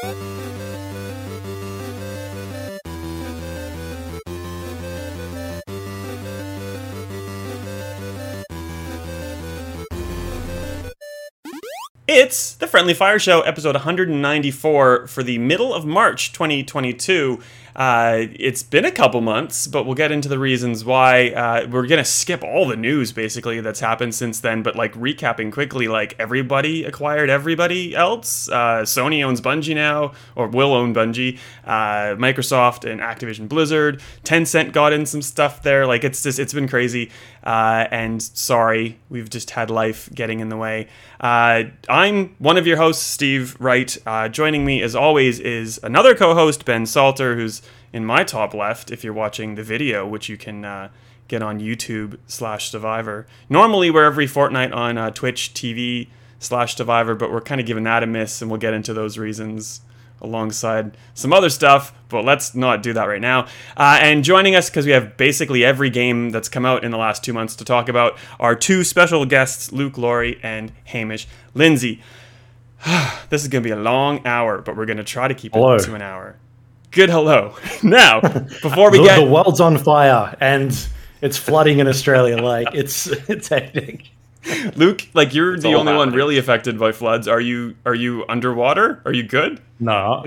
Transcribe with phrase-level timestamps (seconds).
[0.00, 0.14] It's
[12.54, 17.40] the Friendly Fire Show, episode 194 for the middle of March 2022.
[17.78, 21.28] Uh, it's been a couple months, but we'll get into the reasons why.
[21.28, 25.52] Uh, we're gonna skip all the news basically that's happened since then, but like recapping
[25.52, 28.48] quickly, like everybody acquired everybody else.
[28.48, 31.38] Uh, Sony owns Bungie now, or will own Bungie.
[31.64, 34.02] Uh, Microsoft and Activision Blizzard.
[34.24, 35.86] Tencent got in some stuff there.
[35.86, 37.12] Like it's just it's been crazy.
[37.44, 40.88] Uh, and sorry, we've just had life getting in the way.
[41.20, 43.96] Uh, I'm one of your hosts, Steve Wright.
[44.32, 49.04] joining me as always is another co-host, Ben Salter, who's in my top left if
[49.04, 50.88] you're watching the video, which you can uh,
[51.28, 53.26] get on YouTube slash Stevivor.
[53.48, 57.84] Normally, we're every fortnight on uh, Twitch TV slash Stevivor, but we're kind of giving
[57.84, 59.82] that a miss, and we'll get into those reasons
[60.20, 63.46] alongside some other stuff, but let's not do that right now.
[63.76, 66.98] Uh, and joining us, because we have basically every game that's come out in the
[66.98, 72.02] last two months to talk about, are two special guests, Luke Lawrie and Hamish Lindsay.
[73.30, 75.52] this is going to be a long hour, but we're going to try to keep
[75.52, 75.74] Hello.
[75.74, 76.36] it to an hour
[76.90, 77.54] good hello.
[77.82, 78.20] Now,
[78.62, 80.76] before we the, get the world's on fire and
[81.22, 84.10] it's flooding in Australia, like it's it's hectic.
[84.76, 85.96] Luke, like you're it's the only happening.
[85.96, 87.28] one really affected by floods.
[87.28, 89.02] Are you are you underwater?
[89.04, 89.60] Are you good?
[89.78, 90.24] No.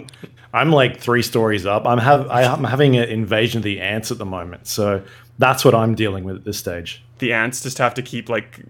[0.53, 1.87] I'm like three stories up.
[1.87, 4.67] I'm have I'm having an invasion of the ants at the moment.
[4.67, 5.03] So
[5.37, 7.03] that's what I'm dealing with at this stage.
[7.19, 8.61] The ants just have to keep like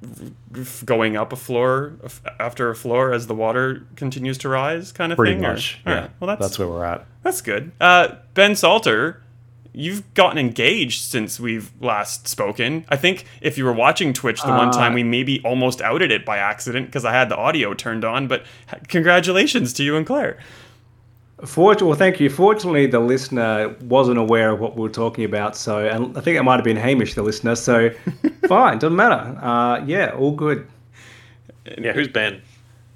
[0.85, 1.93] going up a floor
[2.39, 5.41] after a floor as the water continues to rise, kind of Pretty thing.
[5.41, 5.81] Pretty much.
[5.85, 5.99] Or, yeah.
[6.01, 6.11] Right.
[6.19, 7.05] Well, that's that's where we're at.
[7.23, 7.71] That's good.
[7.79, 9.21] Uh, ben Salter,
[9.73, 12.85] you've gotten engaged since we've last spoken.
[12.89, 16.11] I think if you were watching Twitch the uh, one time, we maybe almost outed
[16.11, 18.27] it by accident because I had the audio turned on.
[18.27, 18.43] But
[18.89, 20.37] congratulations to you and Claire.
[21.45, 22.29] Fortunately, well, thank you.
[22.29, 26.37] Fortunately, the listener wasn't aware of what we were talking about, so and I think
[26.37, 27.55] it might have been Hamish, the listener.
[27.55, 27.89] So,
[28.47, 29.39] fine, doesn't matter.
[29.41, 30.67] Uh, yeah, all good.
[31.79, 32.41] Yeah, who's Ben?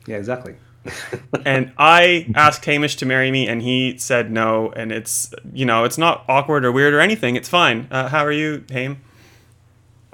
[0.06, 0.56] Yeah, exactly.
[1.46, 4.72] and I asked Hamish to marry me, and he said no.
[4.75, 7.36] And it's you know it's not awkward or weird or anything.
[7.36, 7.88] It's fine.
[7.90, 9.02] Uh, how are you, Ham?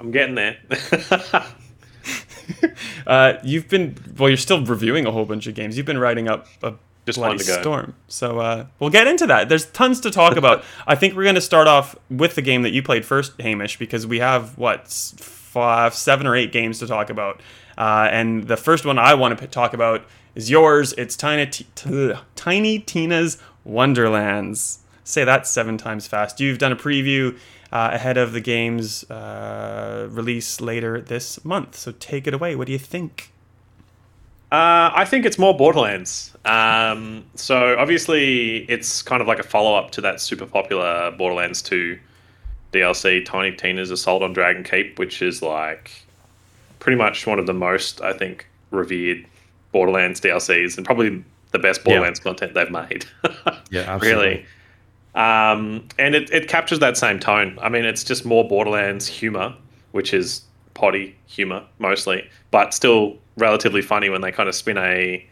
[0.00, 0.56] I'm getting there.
[3.06, 4.30] uh, you've been well.
[4.30, 5.76] You're still reviewing a whole bunch of games.
[5.76, 6.74] You've been writing up a
[7.06, 7.94] just bloody storm.
[8.08, 9.48] So uh, we'll get into that.
[9.48, 10.64] There's tons to talk about.
[10.86, 13.78] I think we're going to start off with the game that you played first, Hamish,
[13.78, 17.40] because we have what five, seven or eight games to talk about.
[17.76, 20.04] Uh, and the first one I want to talk about
[20.34, 20.92] is yours.
[20.96, 24.80] It's Tiny, T- T- Tiny Tina's Wonderlands.
[25.04, 26.40] Say that seven times fast.
[26.40, 27.36] You've done a preview
[27.72, 31.76] uh, ahead of the game's uh, release later this month.
[31.76, 32.54] So take it away.
[32.54, 33.31] What do you think?
[34.52, 36.30] Uh, I think it's more Borderlands.
[36.44, 41.62] Um, so obviously, it's kind of like a follow up to that super popular Borderlands
[41.62, 41.98] 2
[42.70, 45.90] DLC, Tiny Tina's Assault on Dragon Keep, which is like
[46.80, 49.24] pretty much one of the most, I think, revered
[49.72, 52.24] Borderlands DLCs and probably the best Borderlands yeah.
[52.24, 53.06] content they've made.
[53.70, 54.26] yeah, absolutely.
[54.26, 54.46] Really.
[55.14, 57.58] Um, and it, it captures that same tone.
[57.62, 59.54] I mean, it's just more Borderlands humor,
[59.92, 60.42] which is
[60.74, 65.26] potty humor mostly, but still relatively funny when they kind of spin a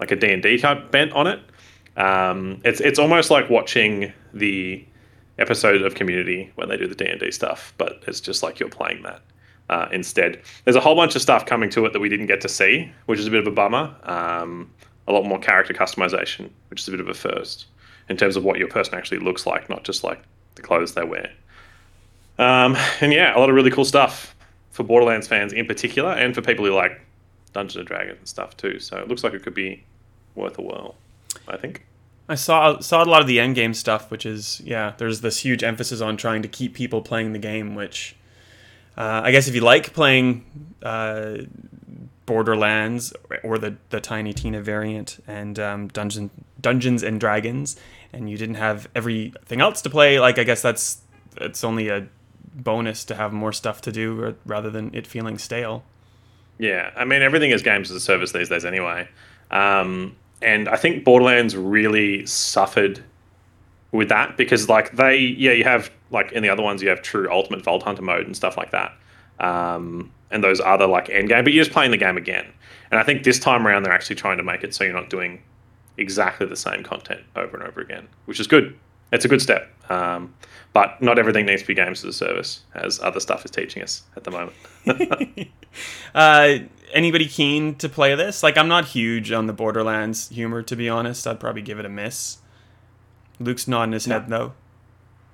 [0.00, 1.40] like a D&D type bent on it.
[1.96, 4.84] Um, it's it's almost like watching the
[5.38, 9.02] episode of Community when they do the D&D stuff, but it's just like you're playing
[9.02, 9.22] that
[9.68, 10.40] uh, instead.
[10.64, 12.90] There's a whole bunch of stuff coming to it that we didn't get to see,
[13.06, 13.94] which is a bit of a bummer.
[14.04, 14.70] Um,
[15.08, 17.66] a lot more character customization, which is a bit of a first
[18.08, 20.22] in terms of what your person actually looks like, not just like
[20.54, 21.30] the clothes they wear.
[22.38, 24.34] Um, and yeah, a lot of really cool stuff
[24.70, 27.00] for Borderlands fans in particular, and for people who like
[27.52, 28.78] Dungeons and Dragons and stuff too.
[28.78, 29.84] So it looks like it could be
[30.34, 30.96] worth a whirl.
[31.48, 31.86] I think.
[32.28, 34.94] I saw saw a lot of the end game stuff, which is yeah.
[34.96, 38.16] There's this huge emphasis on trying to keep people playing the game, which
[38.96, 40.44] uh, I guess if you like playing
[40.82, 41.38] uh,
[42.26, 47.76] Borderlands or the the Tiny Tina variant and um, Dungeon Dungeons and Dragons,
[48.12, 51.02] and you didn't have everything else to play, like I guess that's
[51.38, 52.06] it's only a
[52.54, 55.82] bonus to have more stuff to do rather than it feeling stale.
[56.58, 59.08] Yeah, I mean everything is games as a service these days anyway,
[59.50, 63.02] um, and I think Borderlands really suffered
[63.90, 67.02] with that because like they yeah you have like in the other ones you have
[67.02, 68.92] true ultimate vault hunter mode and stuff like that,
[69.40, 72.46] um, and those other like end game, but you're just playing the game again.
[72.90, 75.10] And I think this time around they're actually trying to make it so you're not
[75.10, 75.42] doing
[75.96, 78.78] exactly the same content over and over again, which is good.
[79.12, 79.68] It's a good step.
[79.90, 80.34] Um,
[80.72, 83.82] but not everything needs to be games as a service, as other stuff is teaching
[83.82, 84.56] us at the moment.
[86.14, 86.58] uh,
[86.94, 88.42] anybody keen to play this?
[88.42, 91.26] Like, I'm not huge on the Borderlands humor, to be honest.
[91.26, 92.38] I'd probably give it a miss.
[93.38, 94.54] Luke's nodding his head, though.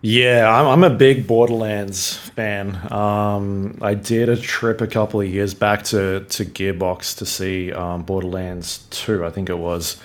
[0.00, 2.76] Yeah, I'm, I'm a big Borderlands fan.
[2.92, 7.72] Um, I did a trip a couple of years back to, to Gearbox to see
[7.72, 10.00] um, Borderlands 2, I think it was.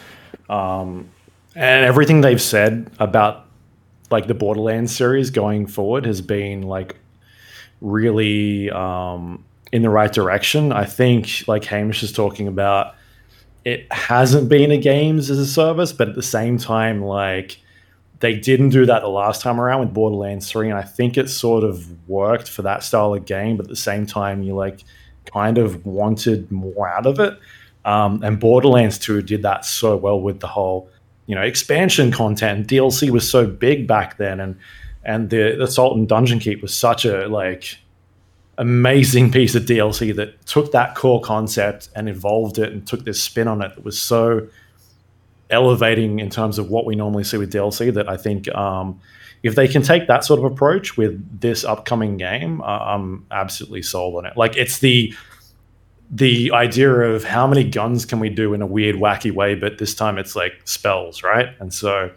[0.50, 1.10] Um,
[1.56, 3.46] and everything they've said about
[4.14, 6.96] like the Borderlands series going forward has been like
[7.82, 10.72] really um, in the right direction.
[10.72, 12.94] I think, like Hamish is talking about,
[13.66, 17.60] it hasn't been a games as a service, but at the same time, like
[18.20, 21.28] they didn't do that the last time around with Borderlands 3, and I think it
[21.28, 24.84] sort of worked for that style of game, but at the same time, you like
[25.26, 27.38] kind of wanted more out of it.
[27.84, 30.90] Um, and Borderlands 2 did that so well with the whole,
[31.26, 32.68] you know, expansion content.
[32.68, 34.58] DLC was so big back then, and
[35.04, 37.78] and the Assault and Dungeon Keep was such a like
[38.58, 43.22] amazing piece of DLC that took that core concept and evolved it and took this
[43.22, 44.48] spin on it that was so
[45.50, 47.94] elevating in terms of what we normally see with DLC.
[47.94, 49.00] That I think um,
[49.44, 53.82] if they can take that sort of approach with this upcoming game, uh, I'm absolutely
[53.82, 54.38] sold on it.
[54.38, 55.14] Like it's the
[56.14, 59.80] the idea of how many guns can we do in a weird, wacky way, but
[59.80, 61.50] this time it's like spells, right?
[61.60, 62.12] And so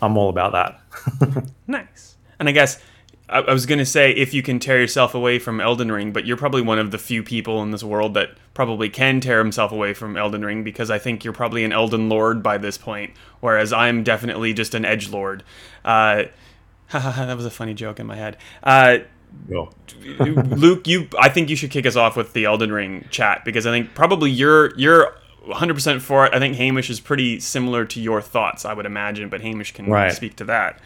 [0.00, 1.52] I'm all about that.
[1.66, 2.16] nice.
[2.38, 2.80] And I guess
[3.28, 6.10] I, I was going to say if you can tear yourself away from Elden Ring,
[6.10, 9.40] but you're probably one of the few people in this world that probably can tear
[9.40, 12.78] himself away from Elden Ring because I think you're probably an Elden Lord by this
[12.78, 15.44] point, whereas I'm definitely just an Edge Lord.
[15.84, 16.24] Uh,
[16.92, 18.38] that was a funny joke in my head.
[18.62, 18.98] Uh,
[19.48, 23.66] Luke, you I think you should kick us off with the Elden Ring chat because
[23.66, 25.14] I think probably you're you're
[25.46, 26.34] 100% for it.
[26.34, 29.86] I think Hamish is pretty similar to your thoughts, I would imagine, but Hamish can
[29.86, 30.12] right.
[30.12, 30.80] speak to that.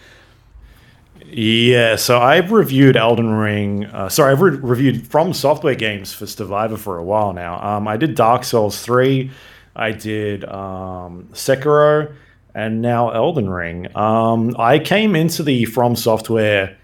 [1.26, 3.86] Yeah, so I've reviewed Elden Ring.
[3.86, 7.60] Uh, sorry, I've re- reviewed From Software games for Stevivor for a while now.
[7.60, 9.30] Um, I did Dark Souls 3,
[9.74, 12.14] I did um, Sekiro,
[12.54, 13.94] and now Elden Ring.
[13.96, 16.77] Um, I came into the From Software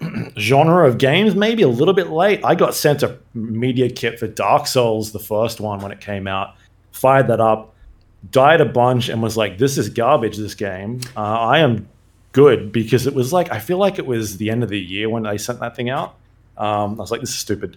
[0.38, 2.44] genre of games maybe a little bit late.
[2.44, 6.26] I got sent a media kit for Dark Souls, the first one when it came
[6.26, 6.54] out,
[6.92, 7.74] fired that up,
[8.30, 11.00] died a bunch, and was like, this is garbage, this game.
[11.16, 11.88] Uh, I am
[12.32, 15.08] good because it was like I feel like it was the end of the year
[15.08, 16.16] when they sent that thing out.
[16.56, 17.76] Um, I was like, this is stupid.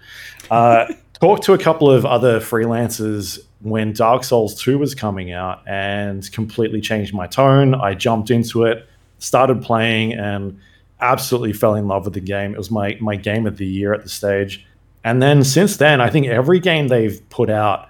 [0.52, 5.68] Uh, talked to a couple of other freelancers when Dark Souls 2 was coming out
[5.68, 7.74] and completely changed my tone.
[7.74, 8.88] I jumped into it,
[9.20, 10.60] started playing, and
[11.00, 12.54] absolutely fell in love with the game.
[12.54, 14.66] It was my my game of the year at the stage.
[15.04, 17.90] And then since then, I think every game they've put out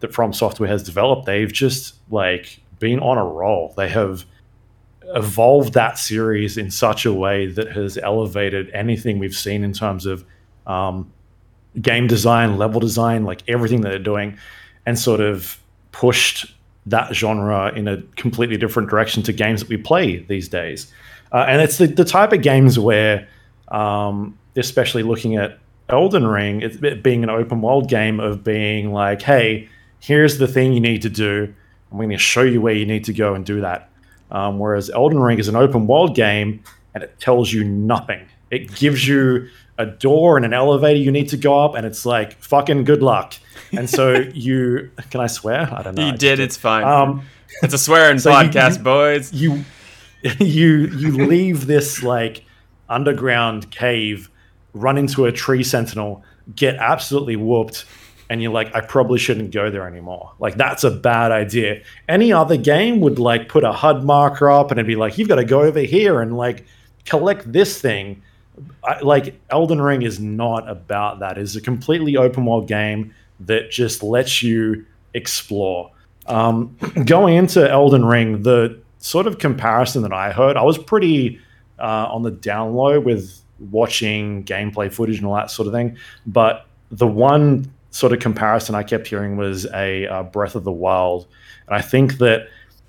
[0.00, 3.72] that From Software has developed, they've just like been on a roll.
[3.76, 4.24] They have
[5.14, 10.06] evolved that series in such a way that has elevated anything we've seen in terms
[10.06, 10.24] of
[10.66, 11.12] um,
[11.80, 14.38] game design, level design, like everything that they're doing,
[14.86, 15.58] and sort of
[15.92, 16.54] pushed
[16.86, 20.92] that genre in a completely different direction to games that we play these days.
[21.32, 23.28] Uh, and it's the, the type of games where,
[23.68, 25.58] um, especially looking at
[25.88, 29.68] Elden Ring, it being an open world game of being like, hey,
[30.00, 31.52] here's the thing you need to do.
[31.90, 33.90] I'm going to show you where you need to go and do that.
[34.30, 36.62] Um, whereas Elden Ring is an open world game
[36.94, 38.26] and it tells you nothing.
[38.50, 42.04] It gives you a door and an elevator you need to go up, and it's
[42.04, 43.34] like fucking good luck.
[43.72, 45.72] And so you can I swear?
[45.72, 46.06] I don't know.
[46.06, 46.38] You did.
[46.38, 46.84] It's fine.
[46.84, 47.22] Um,
[47.62, 49.32] it's a swearing so podcast, you, boys.
[49.32, 49.64] You
[50.38, 52.44] you you leave this like
[52.88, 54.30] underground cave,
[54.72, 56.22] run into a tree sentinel,
[56.54, 57.84] get absolutely whooped,
[58.30, 60.32] and you're like, I probably shouldn't go there anymore.
[60.38, 61.82] Like that's a bad idea.
[62.08, 65.28] Any other game would like put a HUD marker up and it'd be like, you've
[65.28, 66.64] got to go over here and like
[67.04, 68.22] collect this thing.
[68.84, 71.38] I, like Elden Ring is not about that.
[71.38, 75.90] It's a completely open world game that just lets you explore.
[76.26, 81.40] Um, going into Elden Ring, the sort of comparison that I heard, I was pretty
[81.78, 83.40] uh, on the down low with
[83.70, 85.96] watching gameplay footage and all that sort of thing.
[86.24, 90.72] But the one sort of comparison I kept hearing was a uh, Breath of the
[90.72, 91.26] Wild,
[91.66, 92.48] and I think that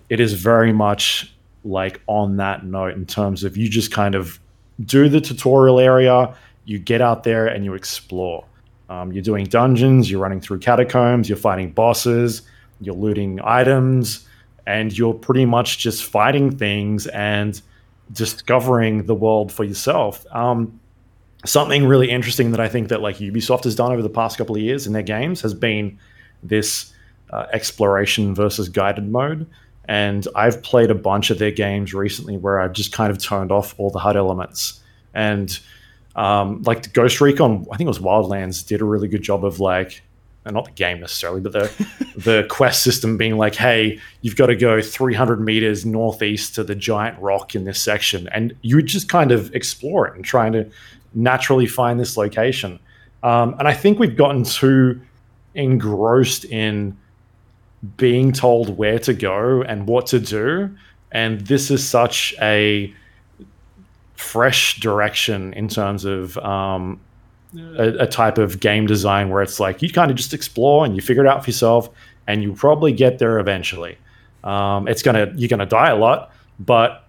[0.10, 1.34] it is very much
[1.66, 4.40] like on that note in terms of you just kind of
[4.86, 8.46] do the tutorial area, you get out there and you explore.
[8.90, 12.44] Um, you're doing dungeons, you're running through catacombs, you're fighting bosses,
[12.82, 14.28] you're looting items,
[14.66, 17.62] and you're pretty much just fighting things and
[18.12, 20.26] discovering the world for yourself.
[20.32, 20.80] Um,
[21.46, 24.56] something really interesting that I think that like Ubisoft has done over the past couple
[24.56, 25.98] of years in their games has been
[26.42, 26.94] this
[27.32, 29.48] uh, exploration versus guided mode.
[29.86, 33.52] And I've played a bunch of their games recently where I've just kind of turned
[33.52, 34.82] off all the HUD elements.
[35.14, 35.60] And
[36.16, 39.60] um, like Ghost Recon, I think it was Wildlands, did a really good job of
[39.60, 40.02] like,
[40.52, 44.56] not the game necessarily, but the the quest system being like, hey, you've got to
[44.56, 49.32] go 300 meters northeast to the giant rock in this section, and you just kind
[49.32, 50.70] of explore it and trying to
[51.14, 52.80] naturally find this location.
[53.22, 55.00] Um, and I think we've gotten too
[55.56, 56.98] engrossed in
[57.98, 60.76] being told where to go and what to do.
[61.12, 62.94] And this is such a
[64.16, 67.00] fresh direction in terms of um,
[67.56, 70.96] a, a, type of game design where it's like you kind of just explore and
[70.96, 71.90] you figure it out for yourself,
[72.28, 73.98] and you probably get there eventually.
[74.44, 77.06] Um, it's gonna you're gonna die a lot, but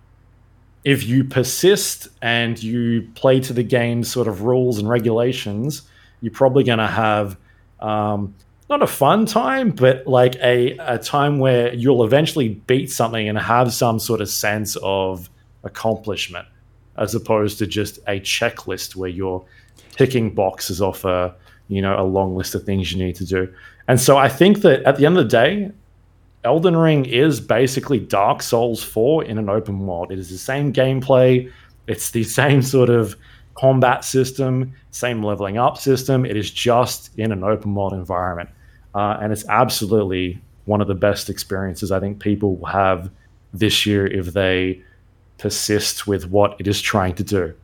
[0.84, 5.82] if you persist and you play to the game's sort of rules and regulations,
[6.20, 7.36] you're probably gonna have
[7.80, 8.34] um,
[8.70, 13.38] not a fun time, but like a, a time where you'll eventually beat something and
[13.38, 15.28] have some sort of sense of
[15.64, 16.46] accomplishment,
[16.96, 19.44] as opposed to just a checklist where you're
[19.96, 21.34] ticking boxes off a
[21.68, 23.52] you know a long list of things you need to do.
[23.88, 25.70] And so I think that at the end of the day,
[26.44, 30.10] Elden Ring is basically Dark Souls 4 in an open world.
[30.10, 31.50] It is the same gameplay,
[31.86, 33.16] it's the same sort of
[33.54, 36.24] combat system, same leveling up system.
[36.26, 38.50] It is just in an open world environment.
[38.94, 43.10] Uh, and it's absolutely one of the best experiences I think people will have
[43.52, 44.82] this year if they
[45.38, 47.54] persist with what it is trying to do.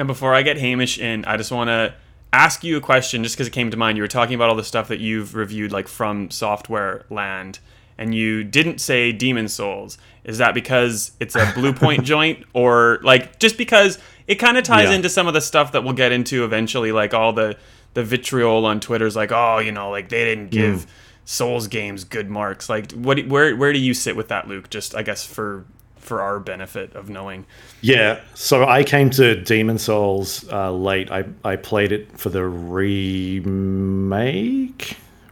[0.00, 1.92] Now, before I get Hamish in, I just want to
[2.32, 3.98] ask you a question just because it came to mind.
[3.98, 7.58] You were talking about all the stuff that you've reviewed, like from Software Land,
[7.98, 9.98] and you didn't say Demon's Souls.
[10.24, 14.88] Is that because it's a Bluepoint joint, or like just because it kind of ties
[14.88, 14.94] yeah.
[14.94, 17.58] into some of the stuff that we'll get into eventually, like all the
[17.92, 20.90] the vitriol on Twitter is like, oh, you know, like they didn't give mm.
[21.26, 22.70] Souls games good marks.
[22.70, 23.22] Like, what?
[23.26, 24.70] Where where do you sit with that, Luke?
[24.70, 25.66] Just I guess for
[26.00, 27.46] for our benefit of knowing.
[27.82, 31.10] Yeah, so I came to Demon's Souls uh, late.
[31.10, 33.46] I I played it for the remake,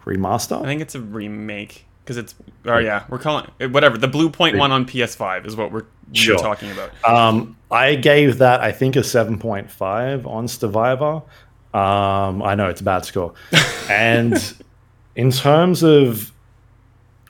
[0.05, 0.61] remaster.
[0.63, 2.35] I think it's a remake because it's
[2.65, 6.37] oh yeah we're calling it whatever the Bluepoint one on PS5 is what we're, sure.
[6.37, 6.91] we're talking about.
[7.07, 11.23] Um, I gave that I think a seven point five on Stevivor.
[11.75, 13.35] Um, I know it's a bad score,
[13.91, 14.55] and
[15.17, 16.33] in terms of,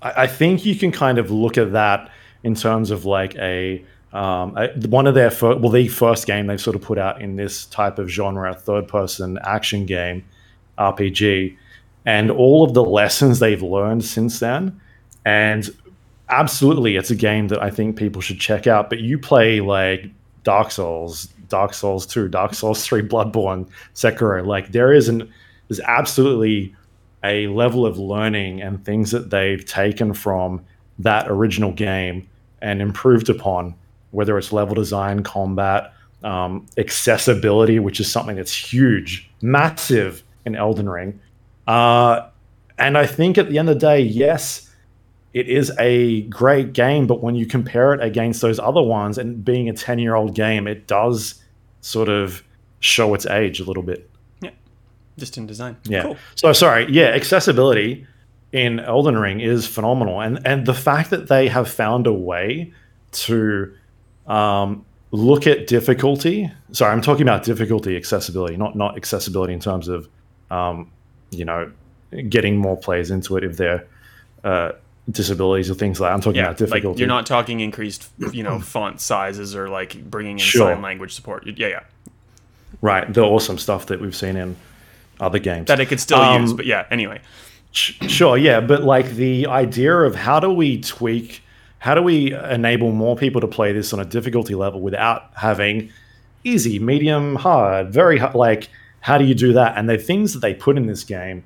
[0.00, 3.84] I, I think you can kind of look at that in terms of like a
[4.12, 4.56] um,
[4.88, 7.66] one of their first, well, the first game they've sort of put out in this
[7.66, 10.24] type of genre, third person action game,
[10.78, 11.56] RPG
[12.08, 14.80] and all of the lessons they've learned since then.
[15.26, 15.68] And
[16.30, 18.88] absolutely, it's a game that I think people should check out.
[18.88, 20.06] But you play like
[20.42, 24.46] Dark Souls, Dark Souls 2, Dark Souls 3, Bloodborne, Sekiro.
[24.46, 25.30] Like there is an
[25.68, 26.74] there's absolutely
[27.22, 30.64] a level of learning and things that they've taken from
[30.98, 32.28] that original game
[32.60, 33.74] and improved upon,
[34.10, 35.92] whether it's level design, combat,
[36.24, 41.20] um, accessibility, which is something that's huge, massive in Elden Ring.
[41.66, 42.28] Uh,
[42.78, 44.68] and I think at the end of the day, yes,
[45.34, 49.44] it is a great game, but when you compare it against those other ones and
[49.44, 51.42] being a 10 year old game, it does
[51.80, 52.42] sort of
[52.80, 54.08] show its age a little bit.
[54.40, 54.50] Yeah.
[55.18, 55.76] Just in design.
[55.84, 56.02] Yeah.
[56.02, 56.16] Cool.
[56.34, 56.90] So, sorry.
[56.90, 57.08] Yeah.
[57.08, 58.06] Accessibility
[58.52, 60.20] in Elden Ring is phenomenal.
[60.20, 62.72] And, and the fact that they have found a way
[63.10, 63.74] to
[64.26, 66.50] um, look at difficulty.
[66.72, 70.08] Sorry, I'm talking about difficulty accessibility, not, not accessibility in terms of
[70.50, 70.90] um,
[71.30, 71.70] you know,
[72.28, 73.86] getting more players into it if they're
[74.44, 74.72] uh,
[75.10, 76.14] disabilities or things like that.
[76.14, 76.88] I'm talking yeah, about difficulty.
[76.88, 80.72] Like you're not talking increased, you know, font sizes or like bringing in sure.
[80.72, 81.46] sign language support.
[81.46, 81.80] Yeah, yeah.
[82.80, 83.12] Right.
[83.12, 84.56] The awesome stuff that we've seen in
[85.20, 86.52] other games that it could still um, use.
[86.52, 87.20] But yeah, anyway.
[87.72, 88.36] Sure.
[88.36, 88.60] Yeah.
[88.60, 91.42] But like the idea of how do we tweak,
[91.78, 95.90] how do we enable more people to play this on a difficulty level without having
[96.44, 98.68] easy, medium, hard, very hard, like
[99.00, 99.76] how do you do that?
[99.76, 101.44] And the things that they put in this game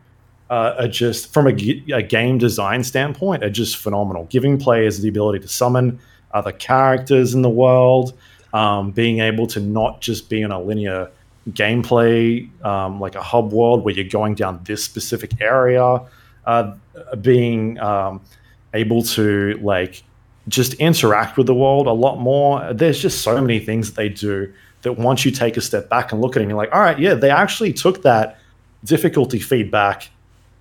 [0.50, 1.52] uh, are just, from a,
[1.94, 4.24] a, game design standpoint, are just phenomenal.
[4.26, 5.98] Giving players the ability to summon
[6.32, 8.18] other characters in the world,
[8.52, 11.10] um, being able to not just be in a linear
[11.50, 16.00] gameplay, um, like a hub world where you're going down this specific area,
[16.46, 16.74] uh,
[17.20, 18.20] being um,
[18.74, 20.02] able to like
[20.48, 22.72] just interact with the world a lot more.
[22.72, 26.12] There's just so many things that they do that once you take a step back
[26.12, 28.38] and look at it, you're like, all right, yeah, they actually took that
[28.84, 30.10] difficulty feedback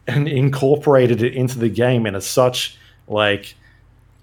[0.08, 3.56] and incorporated it into the game in a such like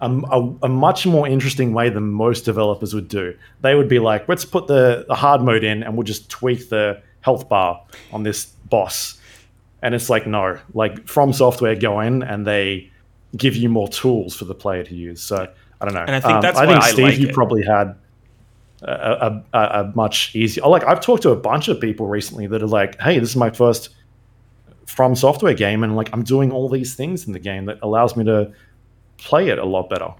[0.01, 3.37] a, a, a, much more interesting way than most developers would do.
[3.63, 6.69] They would be like, let's put the, the hard mode in and we'll just tweak
[6.69, 9.21] the health bar on this boss.
[9.83, 12.91] And it's like, no, like From Software go in and they
[13.37, 15.21] give you more tools for the player to use.
[15.21, 15.49] So
[15.81, 16.03] I don't know.
[16.03, 17.35] And I think um, that's I why think I Steve, like you it.
[17.35, 17.95] probably had
[18.83, 20.65] a, a, a, a much easier.
[20.67, 23.37] Like I've talked to a bunch of people recently that are like, "Hey, this is
[23.37, 23.91] my first
[24.87, 28.17] from software game, and like I'm doing all these things in the game that allows
[28.17, 28.53] me to
[29.19, 30.15] play it a lot better."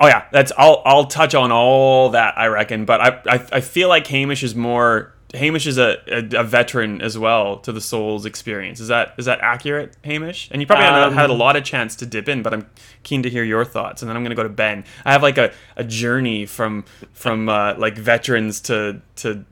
[0.00, 3.60] Oh yeah, that's I'll I'll touch on all that I reckon, but I I, I
[3.60, 7.80] feel like Hamish is more Hamish is a, a, a veteran as well to the
[7.80, 8.80] Souls experience.
[8.80, 10.48] Is that is that accurate, Hamish?
[10.50, 12.66] And you probably Um, had, a lot of chance to dip in, but I'm
[13.02, 14.02] keen to hear your thoughts.
[14.02, 14.84] And then I'm gonna go to Ben.
[15.04, 19.44] I have like a, a journey from from uh, like veterans to to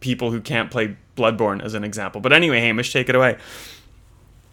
[0.00, 2.20] people who can't play Bloodborne as an example.
[2.20, 3.36] But anyway, Hamish, take it away.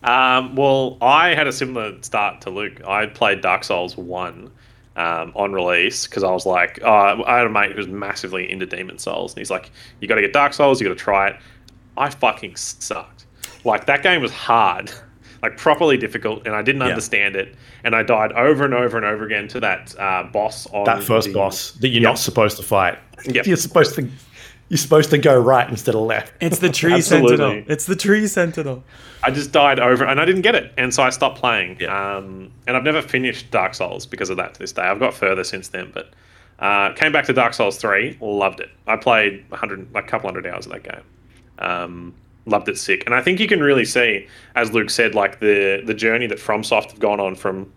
[0.07, 2.81] Um, well, I had a similar start to Luke.
[2.87, 4.49] I played Dark Souls 1
[4.95, 8.49] um, on release because I was like, oh, I had a mate who was massively
[8.49, 11.03] into Demon's Souls, and he's like, you got to get Dark Souls, you got to
[11.03, 11.35] try it.
[11.97, 13.25] I fucking sucked.
[13.65, 14.91] Like, that game was hard,
[15.43, 16.87] like, properly difficult, and I didn't Yeah.
[16.87, 17.55] understand it.
[17.83, 21.03] And I died over and over and over again to that uh, boss on That
[21.03, 22.09] first the- boss that you're Yep.
[22.11, 22.97] not supposed to fight.
[23.25, 23.45] Yep.
[23.45, 24.07] You're supposed to
[24.69, 26.33] you're supposed to go right instead of left.
[26.41, 27.38] It's the tree Absolutely.
[27.38, 27.63] sentinel.
[27.67, 28.83] It's the tree sentinel.
[29.24, 31.77] I just died over, and I didn't get it, and so I stopped playing.
[31.79, 32.15] Yeah.
[32.17, 34.83] Um, and I've never finished Dark Souls because of that to this day.
[34.83, 36.12] I've got further since then, but
[36.59, 38.69] uh, came back to Dark Souls three, loved it.
[38.88, 41.03] I played hundred, like a couple hundred hours of that game.
[41.59, 42.13] Um,
[42.45, 45.81] loved it sick, and I think you can really see, as Luke said, like the
[45.86, 47.71] the journey that FromSoft have gone on from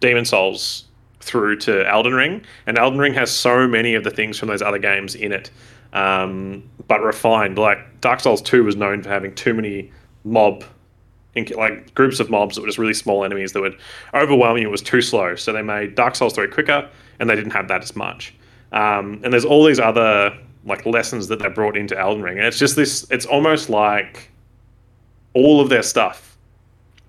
[0.00, 0.84] Demon's Souls
[1.20, 4.62] through to Elden Ring, and Elden Ring has so many of the things from those
[4.62, 5.50] other games in it,
[5.92, 7.58] um, but refined.
[7.58, 9.90] Like Dark Souls Two was known for having too many
[10.24, 10.64] mob,
[11.54, 13.78] like groups of mobs that were just really small enemies that would
[14.14, 14.68] overwhelm you.
[14.68, 16.88] It was too slow, so they made Dark Souls Three quicker,
[17.20, 18.34] and they didn't have that as much.
[18.72, 22.46] Um, and there's all these other like lessons that they brought into Elden Ring, and
[22.46, 23.06] it's just this.
[23.10, 24.30] It's almost like
[25.34, 26.36] all of their stuff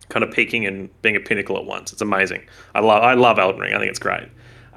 [0.09, 1.93] kind of peaking and being a pinnacle at once.
[1.93, 2.43] It's amazing.
[2.75, 3.73] I love I love Elden Ring.
[3.73, 4.27] I think it's great.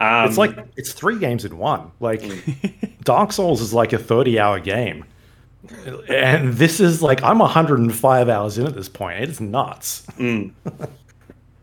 [0.03, 1.91] Um, It's like it's three games in one.
[2.01, 2.23] Like
[3.05, 5.05] Dark Souls is like a 30 hour game.
[6.09, 9.21] And this is like I'm 105 hours in at this point.
[9.23, 10.05] It's nuts.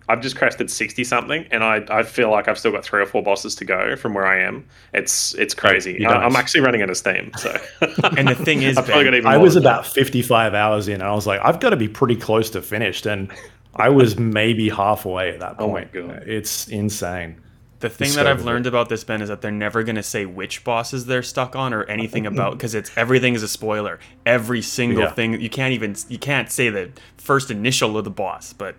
[0.07, 3.05] I've just crested sixty something, and I, I feel like I've still got three or
[3.05, 4.65] four bosses to go from where I am.
[4.91, 6.03] It's it's crazy.
[6.03, 7.29] I, I'm actually running out of steam.
[7.37, 7.55] So
[8.17, 9.69] And the thing is, I've Ben, got even I was than that.
[9.81, 12.61] about 55 hours in and I was like I've got to be pretty close to
[12.63, 13.31] finished and
[13.75, 15.93] I was maybe halfway at that Oh my point.
[15.93, 16.23] God.
[16.25, 17.39] It's insane.
[17.79, 20.25] The thing that I've learned about this Ben is that they're never going to say
[20.25, 23.99] which bosses they're stuck on or anything about because it's everything is a spoiler.
[24.25, 25.11] Every single Yeah.
[25.11, 28.75] thing you can't even you can't say the first initial of the boss, but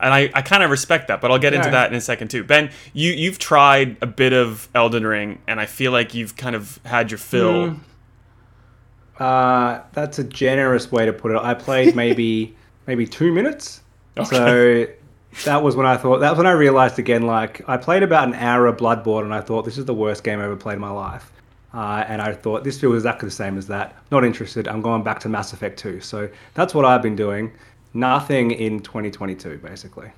[0.00, 2.28] and I, I kind of respect that, but I'll get into that in a second
[2.28, 2.42] too.
[2.42, 6.56] Ben, you you've tried a bit of Elden Ring, and I feel like you've kind
[6.56, 7.76] of had your fill.
[9.18, 11.38] Uh, that's a generous way to put it.
[11.38, 13.82] I played maybe maybe two minutes.
[14.24, 14.86] So
[15.44, 17.22] that was when I thought that was when I realized again.
[17.22, 20.24] Like I played about an hour of Bloodborne, and I thought this is the worst
[20.24, 21.32] game I ever played in my life.
[21.74, 23.96] Uh, and I thought this feels exactly the same as that.
[24.10, 24.68] Not interested.
[24.68, 26.00] I'm going back to Mass Effect 2.
[26.02, 27.50] So that's what I've been doing.
[27.94, 30.12] Nothing in 2022, basically.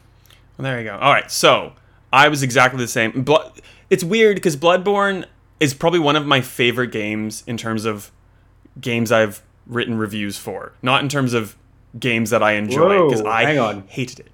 [0.59, 0.97] Well, there you go.
[0.97, 1.73] All right, so
[2.13, 3.23] I was exactly the same.
[3.23, 5.27] Blood, it's weird because Bloodborne
[5.61, 8.11] is probably one of my favorite games in terms of
[8.81, 11.57] games I've written reviews for, not in terms of
[11.99, 13.85] games that I enjoy because I hang on.
[13.87, 14.34] hated it.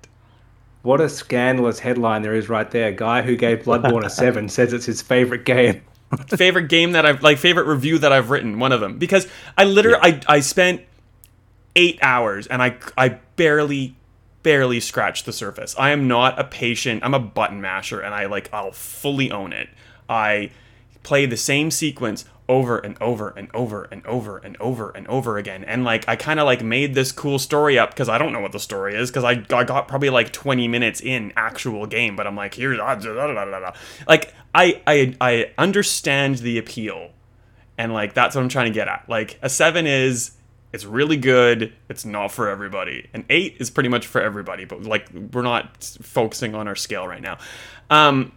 [0.82, 2.92] What a scandalous headline there is right there.
[2.92, 5.82] Guy who gave Bloodborne a 7 says it's his favorite game.
[6.28, 8.98] favorite game that I've like favorite review that I've written, one of them.
[8.98, 10.82] Because I literally I, I spent
[11.76, 13.96] eight hours and I I barely
[14.42, 15.74] barely scratched the surface.
[15.78, 19.52] I am not a patient, I'm a button masher and I like I'll fully own
[19.52, 19.68] it.
[20.08, 20.50] I
[21.02, 25.38] play the same sequence over and over and over and over and over and over
[25.38, 25.62] again.
[25.62, 28.40] And like I kind of like made this cool story up because I don't know
[28.40, 32.16] what the story is because I, I got probably like 20 minutes in actual game,
[32.16, 32.76] but I'm like here's
[34.08, 37.10] like I I I understand the appeal,
[37.78, 39.04] and like that's what I'm trying to get at.
[39.08, 40.32] Like a seven is
[40.72, 41.72] it's really good.
[41.88, 43.08] It's not for everybody.
[43.14, 47.06] An eight is pretty much for everybody, but like we're not focusing on our scale
[47.06, 47.38] right now.
[47.90, 48.32] Um,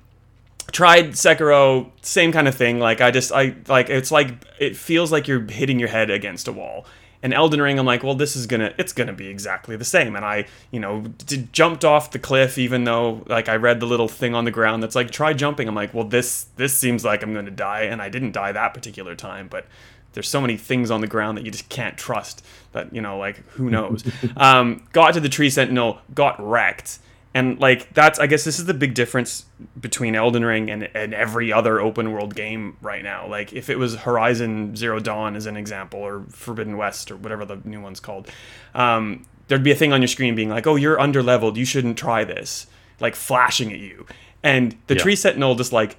[0.74, 2.80] tried Sekiro, same kind of thing.
[2.80, 6.50] Like I just I like it's like it feels like you're hitting your head against
[6.50, 6.86] a wall.
[7.22, 10.18] And Elden Ring, I'm like, well, this is gonna it's gonna be exactly the same.
[10.18, 13.86] And I, you know, d- jumped off the cliff, even though like I read the
[13.86, 15.70] little thing on the ground that's like try jumping.
[15.70, 18.74] I'm like, well, this this seems like I'm gonna die, and I didn't die that
[18.74, 19.66] particular time, but.
[20.14, 22.46] There's so many things on the ground that you just can't trust.
[22.74, 24.04] That you know, like who knows?
[24.38, 27.00] um, got to the tree sentinel, got wrecked,
[27.34, 29.46] and like that's I guess this is the big difference
[29.80, 33.28] between Elden Ring and, and every other open world game right now.
[33.28, 37.46] Like if it was Horizon Zero Dawn as an example, or Forbidden West, or whatever
[37.46, 38.30] the new one's called,
[38.76, 41.58] um, there'd be a thing on your screen being like, "Oh, you're under leveled.
[41.58, 42.68] You shouldn't try this."
[43.00, 44.06] like flashing at you,
[44.44, 45.02] and the Yeah.
[45.02, 45.98] tree sentinel just like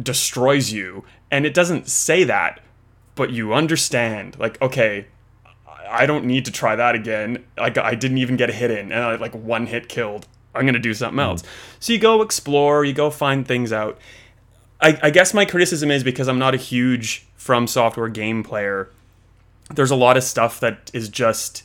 [0.00, 2.60] destroys you, and it doesn't say that,
[3.14, 5.06] but you understand like okay.
[5.92, 7.44] I don't need to try that again.
[7.58, 10.28] Like I didn't even get a hit in, and I like one hit killed.
[10.54, 11.42] I'm gonna do something else.
[11.78, 13.98] So you go explore, you go find things out.
[14.80, 18.88] I, I guess my criticism is because I'm not a huge From Software game player.
[19.74, 21.64] There's a lot of stuff that is just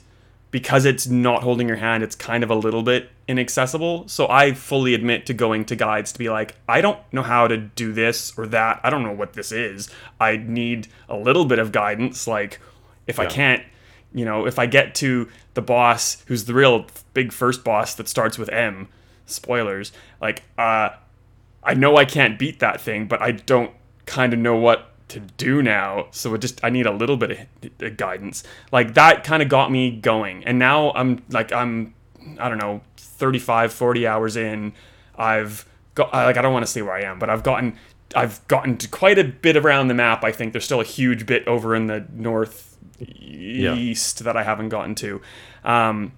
[0.51, 2.03] because it's not holding your hand.
[2.03, 4.07] It's kind of a little bit inaccessible.
[4.07, 7.47] So I fully admit to going to guides to be like, I don't know how
[7.47, 8.79] to do this or that.
[8.83, 9.89] I don't know what this is.
[10.19, 12.27] I need a little bit of guidance.
[12.27, 12.59] Like
[13.07, 13.63] if I can't
[14.15, 18.07] you know, if I get to the boss who's the real big first boss that
[18.07, 18.87] starts with M,
[19.25, 20.89] spoilers, like uh
[21.63, 23.71] I know I can't beat that thing, but I don't
[24.05, 26.07] kind of know what to do now.
[26.11, 27.47] So it just I need a little bit
[27.79, 28.43] of guidance.
[28.71, 30.43] Like that kind of got me going.
[30.45, 31.93] And now I'm like I'm
[32.39, 34.73] I don't know 35 40 hours in.
[35.17, 37.77] I've got like I don't want to say where I am, but I've gotten
[38.15, 40.23] I've gotten to quite a bit around the map.
[40.23, 44.69] I think there's still a huge bit over in the north east that I haven't
[44.69, 45.21] gotten to.
[45.63, 46.13] Um,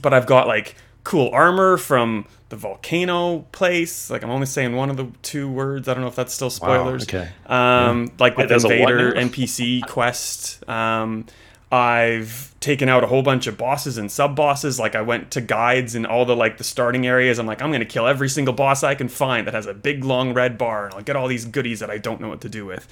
[0.00, 4.10] but I've got like cool armor from the volcano place.
[4.10, 5.88] Like I'm only saying one of the two words.
[5.88, 7.04] I don't know if that's still spoilers.
[7.04, 7.28] okay.
[7.46, 9.12] Um, like with Invader?
[9.12, 10.68] NPC quest.
[10.68, 11.26] Um,
[11.72, 14.80] I've taken out a whole bunch of bosses and sub bosses.
[14.80, 17.38] Like I went to guides and all the like the starting areas.
[17.38, 20.04] I'm like I'm gonna kill every single boss I can find that has a big
[20.04, 22.48] long red bar, and I'll get all these goodies that I don't know what to
[22.48, 22.88] do with.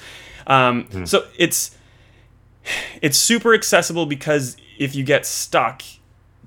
[0.47, 1.05] Um, Hmm.
[1.05, 1.73] So it's
[3.03, 5.83] it's super accessible because if you get stuck,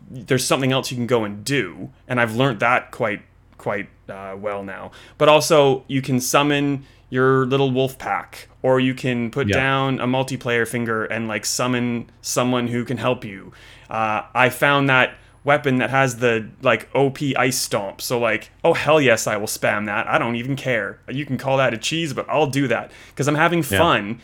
[0.10, 3.22] there's something else you can go and do, and I've learned that quite
[3.58, 4.92] quite uh, well now.
[5.18, 9.56] But also, you can summon your little wolf pack, or you can put Yeah.
[9.58, 13.52] down a multiplayer finger and like summon someone who can help you.
[13.90, 18.02] Uh, I found that weapon that has the like OP ice stomp.
[18.02, 20.08] So like, oh hell yes, I will spam that.
[20.08, 21.00] I don't even care.
[21.10, 24.22] You can call that a cheese, but I'll do that because I'm having fun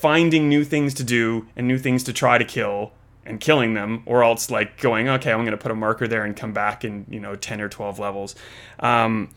[0.00, 2.92] finding new things to do and new things to try to kill
[3.26, 6.24] and killing them or else like going okay i'm going to put a marker there
[6.24, 8.34] and come back in you know 10 or 12 levels
[8.78, 9.28] um,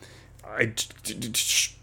[0.46, 0.74] I,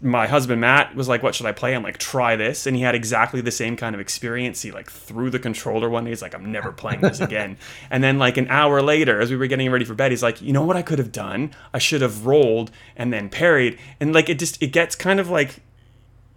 [0.01, 2.83] my husband Matt was like, "What should I play?" I'm like, "Try this," and he
[2.83, 4.61] had exactly the same kind of experience.
[4.61, 6.11] He like threw the controller one day.
[6.11, 7.57] He's like, "I'm never playing this again."
[7.91, 10.41] and then like an hour later, as we were getting ready for bed, he's like,
[10.41, 11.51] "You know what I could have done?
[11.73, 15.29] I should have rolled and then parried." And like it just it gets kind of
[15.29, 15.61] like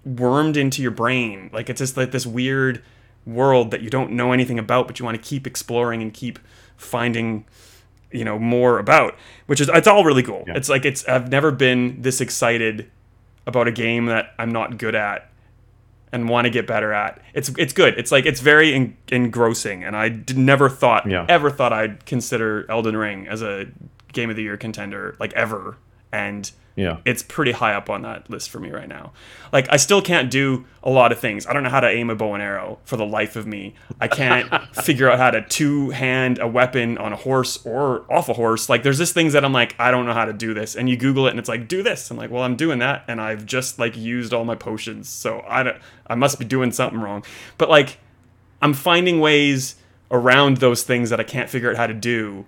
[0.04, 1.50] wormed into your brain.
[1.52, 2.82] Like it's just like this weird
[3.26, 6.38] world that you don't know anything about, but you want to keep exploring and keep
[6.76, 7.44] finding,
[8.12, 9.16] you know, more about.
[9.46, 10.44] Which is it's all really cool.
[10.48, 12.90] It's like it's I've never been this excited
[13.46, 15.30] about a game that I'm not good at
[16.12, 17.20] and want to get better at.
[17.34, 17.94] It's it's good.
[17.98, 21.26] It's like it's very en- engrossing, and I d- never thought Yeah.
[21.28, 23.66] ever thought I'd consider Elden Ring as a
[24.12, 25.76] game of the year contender like ever.
[26.14, 26.96] And Yeah.
[27.04, 29.12] it's pretty high up on that list for me right now.
[29.52, 31.46] Like I still can't do a lot of things.
[31.46, 33.74] I don't know how to aim a bow and arrow for the life of me.
[34.00, 34.50] I can't
[34.82, 38.68] figure out how to two hand a weapon on a horse or off a horse.
[38.68, 40.74] Like there's just things that I'm like I don't know how to do this.
[40.74, 42.10] And you Google it and it's like do this.
[42.10, 45.08] I'm like well I'm doing that and I've just like used all my potions.
[45.08, 45.76] So I don't
[46.08, 47.24] I must be doing something wrong.
[47.56, 47.98] But like
[48.60, 49.76] I'm finding ways
[50.10, 52.46] around those things that I can't figure out how to do.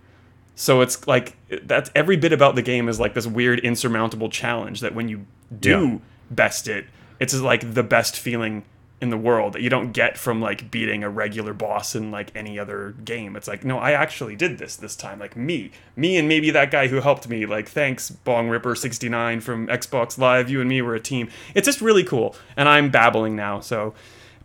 [0.59, 4.81] So it's like that's every bit about the game is like this weird insurmountable challenge
[4.81, 5.27] that when you
[5.61, 5.99] do Yeah.
[6.31, 6.87] best it,
[7.21, 8.65] it's like the best feeling
[8.99, 12.33] in the world that you don't get from like beating a regular boss in like
[12.35, 13.37] any other game.
[13.37, 15.19] It's like, no, I actually did this this time.
[15.19, 17.45] Like me, me and maybe that guy who helped me.
[17.45, 20.49] Like thanks Bong Ripper 69 from Xbox Live.
[20.49, 21.29] You and me were a team.
[21.55, 22.35] It's just really cool.
[22.57, 23.61] And I'm babbling now.
[23.61, 23.93] So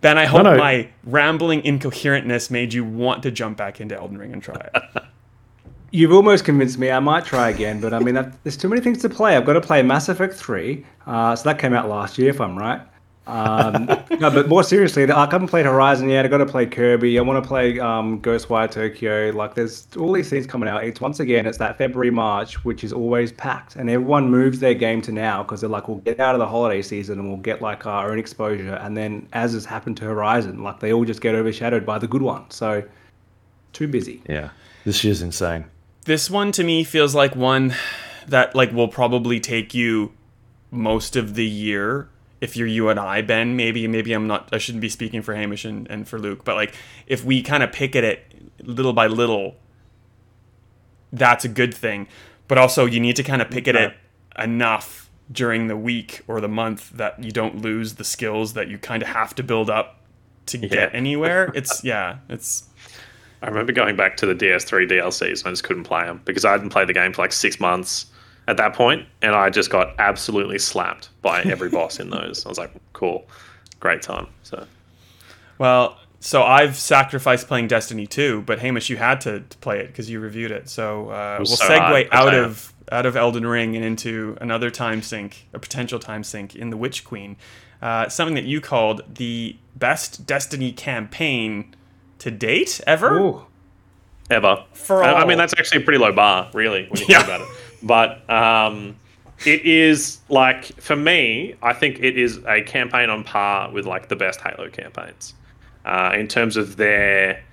[0.02, 0.58] Ben, I hope no.
[0.58, 5.04] my rambling incoherentness made you want to jump back into Elden Ring and try it.
[5.94, 6.90] You've almost convinced me.
[6.90, 9.36] I might try again, but I mean, that, there's too many things to play.
[9.36, 10.86] I've got to play Mass Effect 3.
[11.06, 12.82] Uh, so that came out last year, if I'm right.
[13.28, 13.86] Um,
[14.20, 16.24] no, but more seriously, I haven't played Horizon yet.
[16.24, 17.20] I've got to play Kirby.
[17.20, 19.32] I want to play um, Ghostwire Tokyo.
[19.32, 20.84] Like, there's all these things coming out.
[20.86, 24.74] It's once again, it's that February, March, which is always packed, and everyone moves their
[24.74, 27.38] game to now because they're like, we'll get out of the holiday season and we'll
[27.38, 28.76] get like our own exposure.
[28.76, 32.08] And then, as has happened to Horizon, like they all just get overshadowed by the
[32.08, 32.50] good one.
[32.50, 32.82] So,
[33.74, 34.22] too busy.
[34.28, 34.50] Yeah.
[34.84, 35.66] This year's insane.
[36.06, 37.74] This one to me feels like one
[38.28, 40.14] that like will probably take you
[40.70, 42.10] most of the year
[42.42, 45.36] if you're you and I, Ben, maybe maybe I'm not I shouldn't be speaking for
[45.36, 46.74] Hamish and, and for Luke, but like
[47.06, 49.56] if we kind of pick at it little by little,
[51.14, 52.08] that's a good thing.
[52.48, 53.94] But also you need to kind of pick at it
[54.38, 58.78] enough during the week or the month that you don't lose the skills that you
[58.78, 60.02] kind of have to build up
[60.48, 61.52] to get anywhere.
[61.56, 62.68] It's yeah, it's
[63.42, 66.46] I remember going back to the DS3 DLCs and I just couldn't play them because
[66.46, 68.06] I hadn't played the game for like six months.
[68.48, 72.46] at that point, and I just got absolutely slapped by every boss in those.
[72.46, 73.28] I was like, cool,
[73.80, 74.28] great time.
[74.44, 74.66] So,
[75.58, 79.88] Well, so I've sacrificed playing Destiny 2, but Hamish, you had to, to play it
[79.88, 80.70] because you reviewed it.
[80.70, 82.44] So uh, we'll so segue out tell ya.
[82.44, 86.70] of out of Elden Ring and into another time sink, a potential time sink in
[86.72, 87.38] the Witch Queen.
[87.82, 91.74] Uh, something that you called the best Destiny campaign
[92.22, 93.20] to date ever.
[93.20, 93.42] Ooh.
[94.30, 94.64] ever.
[94.74, 97.18] For I, I mean, that's actually a pretty low bar, really, when you Yeah.
[97.24, 97.48] think about it.
[97.84, 98.96] But um,
[99.46, 104.08] it is like for me, I think it is a campaign on par with like
[104.08, 105.34] the best Halo campaigns
[105.86, 107.44] uh, in terms of their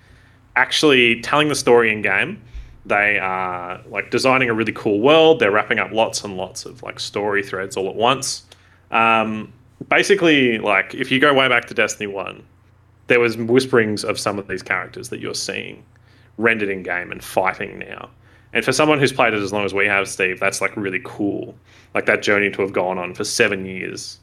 [0.55, 2.41] actually telling the story in game.
[2.87, 5.41] They are like designing a really cool world.
[5.41, 8.45] They're wrapping up lots and lots of like story threads all at once.
[8.91, 9.53] Um,
[9.89, 12.45] basically, like if you go way back to Destiny One,
[13.09, 15.83] there was whisperings of some of these characters that you're seeing
[16.37, 18.09] rendered in game and fighting now.
[18.53, 21.01] And for someone who's played it as long as we have, Steve, that's like really
[21.05, 21.55] cool.
[21.95, 24.19] Like that journey to have gone on for seven years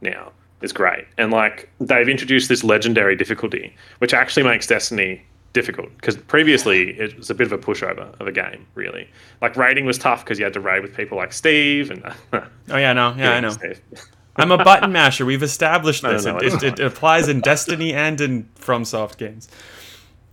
[0.00, 1.06] now is great.
[1.16, 5.22] And like they've introduced this legendary difficulty, which actually makes Destiny
[5.52, 9.08] difficult because previously it was a bit of a pushover of a game, really.
[9.40, 12.02] Like raiding was tough because you had to raid with people like Steve and.
[12.70, 13.56] Oh yeah, no, yeah, I know.
[14.38, 15.24] I'm a button masher.
[15.26, 16.24] We've established No, this.
[16.24, 19.48] no, it, it's it, it applies in Destiny and in FromSoft games.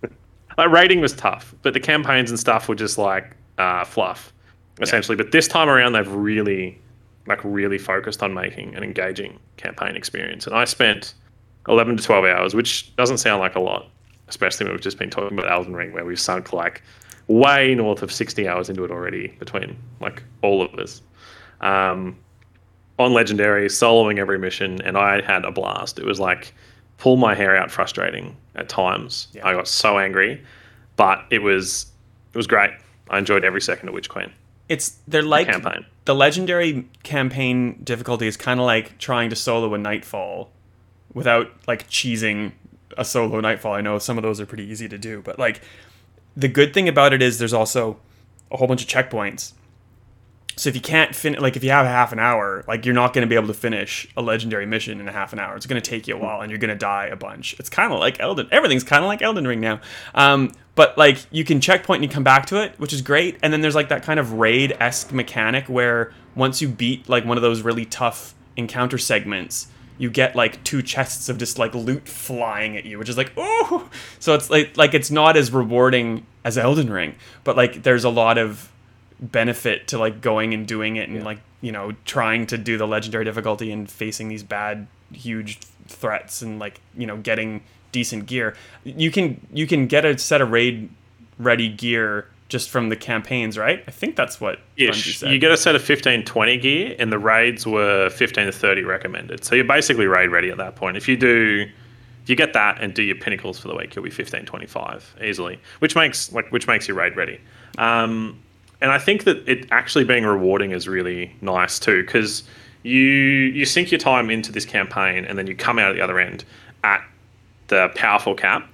[0.57, 4.31] like raiding was tough, but the campaigns and stuff were just like uh, fluff,
[4.81, 5.15] essentially.
[5.15, 6.79] But this time around, they've really,
[7.27, 10.45] like, really focused on making an engaging campaign experience.
[10.47, 11.13] And I spent
[11.67, 13.89] eleven to twelve hours, which doesn't sound like a lot,
[14.27, 16.81] especially when we've just been talking about Elden Ring, where we've sunk like
[17.27, 21.01] way north of sixty hours into it already between like all of us.
[21.61, 22.17] Um,
[22.97, 25.99] on legendary, soloing every mission, and I had a blast.
[25.99, 26.53] It was like
[26.97, 29.27] pull my hair out, frustrating at times.
[29.33, 29.47] Yeah.
[29.47, 30.41] I got so angry,
[30.95, 31.87] but it was
[32.33, 32.71] it was great.
[33.09, 34.31] I enjoyed every second of Witch Queen
[34.69, 35.85] It's they're like campaign.
[36.05, 40.49] the legendary campaign difficulty is kind of like trying to solo a Nightfall
[41.13, 42.53] without like cheesing
[42.97, 43.73] a solo Nightfall.
[43.73, 45.61] I know some of those are pretty easy to do, but like
[46.35, 47.97] the good thing about it is there's also
[48.51, 49.51] a whole bunch of checkpoints.
[50.57, 53.13] So if you can't fin like if you have half an hour, like you're not
[53.13, 55.55] going to be able to finish a legendary mission in a half an hour.
[55.55, 57.55] It's going to take you a while, and you're going to die a bunch.
[57.59, 58.47] It's kind of like Elden.
[58.51, 59.81] Everything's kind of like Elden Ring now.
[60.13, 63.37] Um, but like you can checkpoint and you come back to it, which is great.
[63.41, 67.25] And then there's like that kind of raid esque mechanic where once you beat like
[67.25, 71.73] one of those really tough encounter segments, you get like two chests of just like
[71.73, 73.89] loot flying at you, which is like oh.
[74.19, 78.09] So it's like like it's not as rewarding as Elden Ring, but like there's a
[78.09, 78.71] lot of
[79.19, 82.87] benefit to like going and doing it and like you know trying to do the
[82.87, 88.55] legendary difficulty and facing these bad huge threats and like you know getting decent gear
[88.83, 90.89] you can you can get a set of raid
[91.39, 95.19] ready gear just from the campaigns right i think that's what Ish.
[95.19, 95.31] said.
[95.31, 98.83] You get a set of 15, 20 gear, and the raids were 15 to 30
[98.83, 99.43] recommended.
[99.45, 100.97] So you're basically raid ready at that point.
[100.97, 101.65] If you do,
[102.23, 105.15] if you get that and do your pinnacles for the week, you'll be 15, 25
[105.23, 107.39] easily, which makes like which makes you raid ready.
[107.77, 108.41] Um,
[108.85, 112.43] and I think that it actually being rewarding is really nice too, because
[112.83, 116.01] you you sink your time into this campaign, and then you come out at the
[116.01, 116.45] other end
[116.83, 117.03] at
[117.65, 118.69] the powerful cap,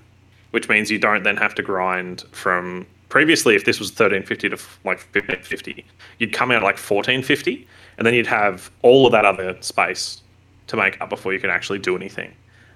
[0.49, 4.55] which means you don't then have to grind from previously if this was 1350 to
[4.83, 5.85] like 1550
[6.19, 7.65] you'd come out like 1450
[7.97, 10.21] and then you'd have all of that other space
[10.67, 12.33] to make up before you could actually do anything.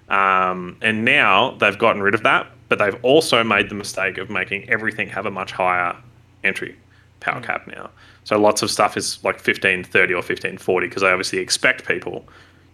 [0.08, 4.30] Um, and now they've gotten rid of that but they've also made the mistake of
[4.30, 5.98] making everything have a much higher
[6.46, 6.78] entry
[7.20, 7.90] power cap now
[8.24, 12.26] so lots of stuff is like 1530 or 1540 because I obviously expect people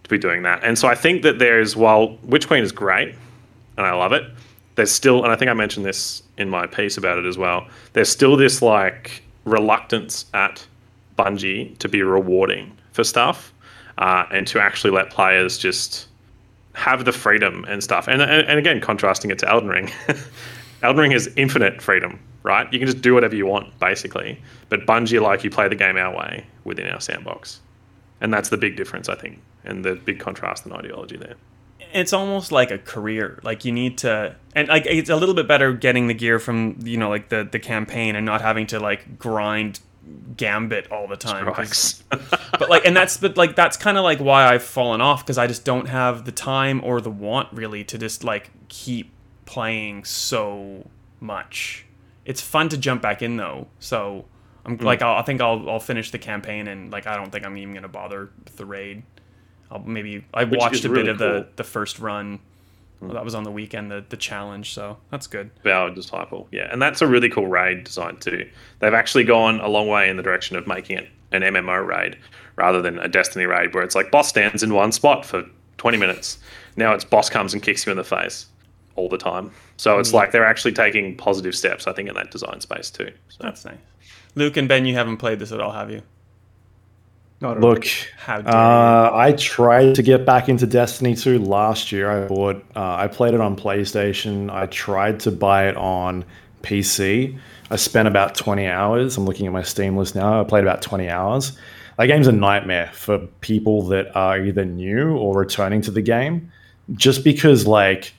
[0.04, 3.16] to be doing that and so i think that there's while witch queen is great
[3.78, 4.24] and I love it.
[4.76, 7.68] There's still, and I think I mentioned this in my piece about it as well.
[7.94, 10.66] There's still this like reluctance at
[11.18, 13.54] Bungie to be rewarding for stuff,
[13.98, 16.08] uh, and to actually let players just
[16.74, 18.08] have the freedom and stuff.
[18.08, 19.92] And and, and again, contrasting it to Elden Ring,
[20.84, 22.72] Elden Ring has infinite freedom, right?
[22.72, 24.42] You can just do whatever you want, basically.
[24.70, 27.62] But Bungie, like, you play the game our way within our sandbox,
[28.20, 31.36] and that's the big difference, I think, and the big contrast in ideology there.
[31.94, 35.46] it's almost like a career like you need to and like it's a little bit
[35.48, 38.80] better getting the gear from you know like the the campaign and not having to
[38.80, 39.80] like grind
[40.38, 41.46] gambit all the time.
[42.58, 45.38] But like and that's but like that's kind of like why i've fallen off because
[45.38, 49.12] i just don't have the time or the want really to just like keep
[49.46, 50.88] playing so
[51.20, 51.86] much
[52.26, 53.68] it's fun to jump back in though.
[53.80, 54.26] So
[54.66, 54.86] i'm mm-hmm.
[54.86, 57.58] like I'll, i think I'll, I'll finish the campaign and like i don't think i'm
[57.58, 59.04] even gonna bother with the raid.
[59.72, 61.46] I'll maybe i Which watched a bit of the cool.
[61.56, 62.40] the first run
[63.00, 65.50] well, that was on the weekend the, the challenge so that's good.
[65.66, 68.48] Our disciple, yeah, and that's a really cool raid design too.
[68.80, 72.18] They've actually gone a long way in the direction of making it an MMO raid
[72.58, 75.46] rather than a Destiny raid where it's like boss stands in one spot for
[75.78, 76.38] 20 minutes.
[76.76, 78.46] Now it's boss comes and kicks you in the face
[79.02, 79.52] all the time.
[79.78, 83.12] So it's like they're actually taking positive steps, I think, in that design space too.
[83.30, 83.78] So That's nice.
[84.36, 86.04] Luke and Ben, you haven't played this at all, have you?
[87.42, 87.72] Not at all.
[87.72, 87.88] Look,
[88.18, 92.10] How dare uh, I tried to get back into Destiny 2 last year.
[92.12, 94.52] I bought, uh, I played it on PlayStation.
[94.52, 96.24] I tried to buy it on
[96.62, 97.38] PC.
[97.72, 99.18] I spent about 20 hours.
[99.18, 100.40] I'm looking at my Steam list now.
[100.40, 101.58] I played about 20 hours.
[101.98, 106.52] That game's a nightmare for people that are either new or returning to the game.
[106.94, 108.14] Just because, like,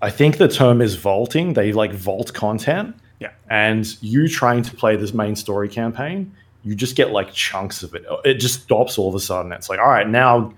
[0.00, 1.54] I think the term is vaulting.
[1.54, 2.94] They like vault content.
[3.20, 3.32] Yeah.
[3.50, 6.32] And you trying to play this main story campaign,
[6.62, 8.04] you just get like chunks of it.
[8.24, 9.52] It just stops all of a sudden.
[9.52, 10.52] It's like, all right, now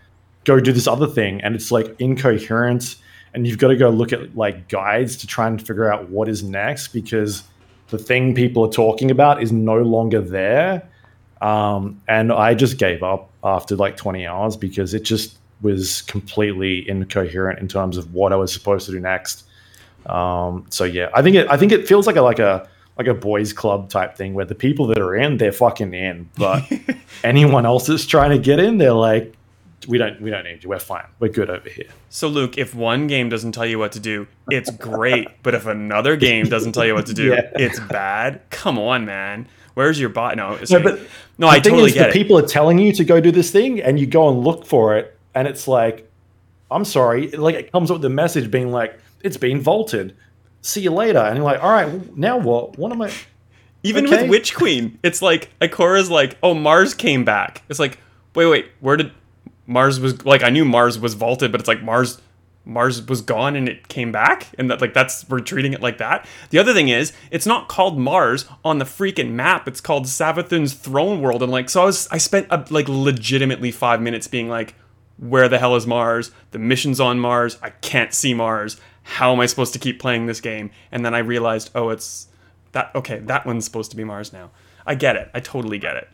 [0.44, 1.40] go do this other thing.
[1.42, 2.96] And it's like incoherent.
[3.33, 6.29] And you've got to go look at like guides to try and figure out what
[6.29, 7.44] is next because
[7.88, 10.88] the thing people are talking about is no longer there.
[11.40, 16.88] Um, and I just gave up after like 20 hours because it just was completely
[16.88, 19.44] incoherent in terms of what I was supposed to do next.
[20.07, 22.68] Um, so yeah, I think it I think it feels like a like a
[22.99, 26.29] like a boys club type thing where the people that are in they're fucking in,
[26.37, 26.64] but
[27.25, 29.35] anyone else that's trying to get in, they're like,
[29.88, 30.70] we don't we don't need you.
[30.70, 31.07] We're fine.
[31.18, 31.87] We're good over here.
[32.09, 35.29] So, Luke, if one game doesn't tell you what to do, it's great.
[35.42, 37.51] but if another game doesn't tell you what to do, Yeah.
[37.55, 38.40] it's bad.
[38.51, 39.46] Come on, man.
[39.75, 40.37] Where's your bot?
[40.37, 41.01] No, No, but
[41.38, 42.12] no, I totally is, get the it.
[42.12, 44.96] people are telling you to go do this thing, and you go and look for
[44.96, 46.11] it, and it's like,
[46.71, 50.16] I'm sorry, like it comes up with the message being like, it's been vaulted.
[50.62, 52.79] See you later, and you're like, all right, well, now what?
[52.79, 53.12] What am I?
[53.83, 54.23] Even okay.
[54.23, 57.62] with Witch Queen, it's like Ikora's like, oh, Mars came back.
[57.71, 57.99] It's like,
[58.35, 59.12] wait, wait, where did
[59.66, 60.43] Mars was like?
[60.43, 62.21] I knew Mars was vaulted, but it's like Mars.
[62.66, 65.97] Mars was gone and it came back, and that like that's we're treating it like
[65.97, 66.27] that.
[66.51, 69.66] The other thing is, it's not called Mars on the freaking map.
[69.66, 73.73] It's called Savathun's Throne World, and like so, I was I spent uh, like legitimately
[73.73, 74.75] five minutes being like,
[75.20, 76.33] where the hell is Mars?
[76.50, 77.59] The mission's on Mars.
[77.62, 78.80] I can't see Mars.
[79.02, 80.70] How am I supposed to keep playing this game?
[80.90, 82.28] And then I realized, oh, it's
[82.72, 84.50] that okay, that one's supposed to be Mars now.
[84.87, 85.30] I get it.
[85.35, 86.09] I totally get it.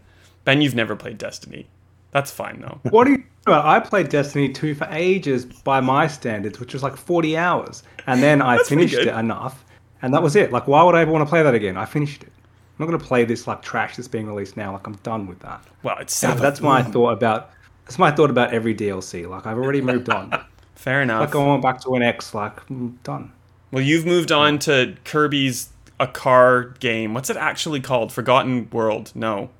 [0.44, 1.68] Ben, you've never played Destiny.
[2.10, 2.80] That's fine though.
[2.90, 3.24] What are you?
[3.46, 7.84] I played Destiny 2 for ages by my standards, which was like 40 hours.
[8.06, 9.64] And then I finished it enough.
[10.02, 10.50] And that was it.
[10.50, 11.76] Like, why would I ever want to play that again?
[11.76, 12.32] I finished it.
[12.36, 14.72] I'm not going to play this like trash that's being released now.
[14.72, 15.62] Like, I'm done with that.
[15.82, 16.40] Well, it's Savathun.
[16.40, 17.50] that's my thought about.
[17.86, 19.26] That's my thought about every DLC.
[19.28, 20.32] Like, I've already moved on.
[20.74, 21.20] Fair enough.
[21.20, 22.34] like, going back to an X.
[22.34, 23.32] Like, I'm done.
[23.72, 27.14] Well, you've moved on to Kirby's a car game.
[27.14, 28.12] What's it actually called?
[28.12, 29.12] Forgotten World.
[29.14, 29.50] No.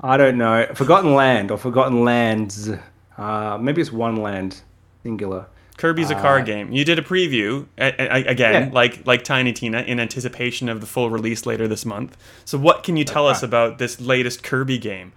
[0.00, 0.66] I don't know.
[0.74, 2.70] Forgotten Land or Forgotten Lands.
[3.16, 4.62] Uh, maybe it's one land,
[5.02, 5.46] singular.
[5.76, 6.72] Kirby's a car Uh, game.
[6.72, 8.70] You did a preview a- a- again, Yeah.
[8.72, 12.16] like like Tiny Tina, in anticipation of the full release later this month.
[12.44, 15.12] So, what can you tell us about this latest Kirby game?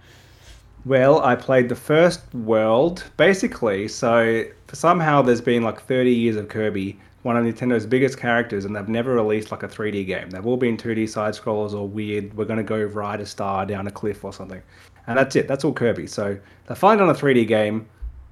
[0.84, 3.86] Well, I played the first world, basically.
[3.86, 8.74] So somehow there's been like 30 years of Kirby, one of Nintendo's biggest characters, and
[8.74, 10.30] they've never released like a 3D game.
[10.30, 12.34] They've all been 2D side scrollers or weird.
[12.36, 14.60] We're gonna go ride a star down a cliff or something,
[15.06, 15.46] and that's it.
[15.46, 16.08] That's all Kirby.
[16.08, 17.86] So they find on a 3D game,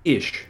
[0.04, 0.44] ish.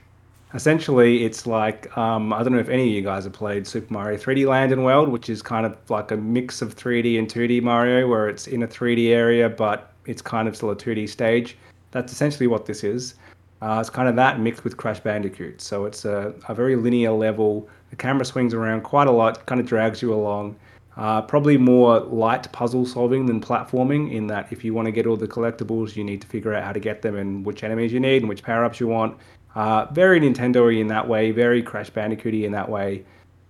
[0.54, 3.92] Essentially, it's like um, I don't know if any of you guys have played Super
[3.92, 7.28] Mario 3D Land and World, which is kind of like a mix of 3D and
[7.28, 11.06] 2D Mario, where it's in a 3D area, but it's kind of still a 2D
[11.06, 11.58] stage.
[11.90, 13.14] That's essentially what this is.
[13.62, 15.60] Uh, it's kind of that mixed with Crash Bandicoot.
[15.60, 17.68] So it's a, a very linear level.
[17.90, 20.56] The camera swings around quite a lot, kind of drags you along.
[20.96, 25.06] Uh, probably more light puzzle solving than platforming, in that if you want to get
[25.06, 27.92] all the collectibles, you need to figure out how to get them and which enemies
[27.92, 29.16] you need and which power ups you want.
[29.54, 33.04] Uh, very Nintendo y in that way, very Crash Bandicooty in that way.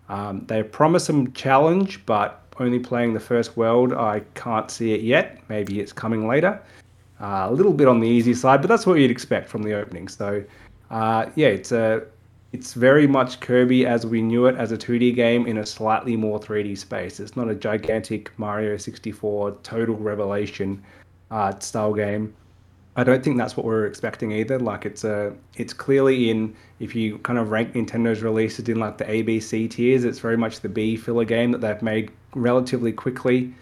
[0.09, 5.01] Um, they promise some challenge, but only playing the first world, I can't see it
[5.01, 5.41] yet.
[5.49, 6.61] Maybe it's coming later.
[7.21, 9.75] Uh, a little bit on the easy side, but that's what you'd expect from the
[9.75, 10.09] opening.
[10.09, 10.43] So,
[10.91, 12.03] uh, yeah, it's a
[12.53, 16.17] it's very much Kirby as we knew it as a 2D game in a slightly
[16.17, 17.21] more 3D space.
[17.21, 20.83] It's not a gigantic Mario 64 total revelation
[21.31, 22.35] uh, style game.
[22.97, 24.59] I don't think that's what we're expecting either.
[24.59, 28.99] Like it's a, it's clearly in if you kind of rank Nintendo's releases in like
[28.99, 33.55] the ABC tiers, it's very much the B filler game that they've made relatively quickly.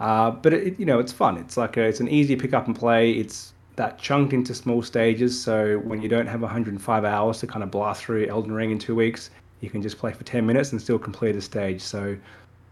[0.00, 1.36] Uh, but it, you know, it's fun.
[1.38, 3.12] It's like a, it's an easy pick up and play.
[3.12, 5.40] It's that chunked into small stages.
[5.40, 8.78] So when you don't have 105 hours to kind of blast through Elden Ring in
[8.78, 9.30] two weeks,
[9.60, 11.80] you can just play for 10 minutes and still complete a stage.
[11.80, 12.16] So,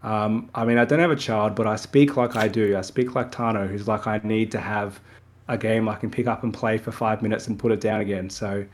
[0.02, 2.76] um, I mean, I don't have a child, but I speak like I do.
[2.76, 5.00] I speak like Tano, who's like, I need to have
[5.48, 8.00] a game I can pick up and play for five minutes and put it down
[8.00, 8.30] again.
[8.30, 8.64] So,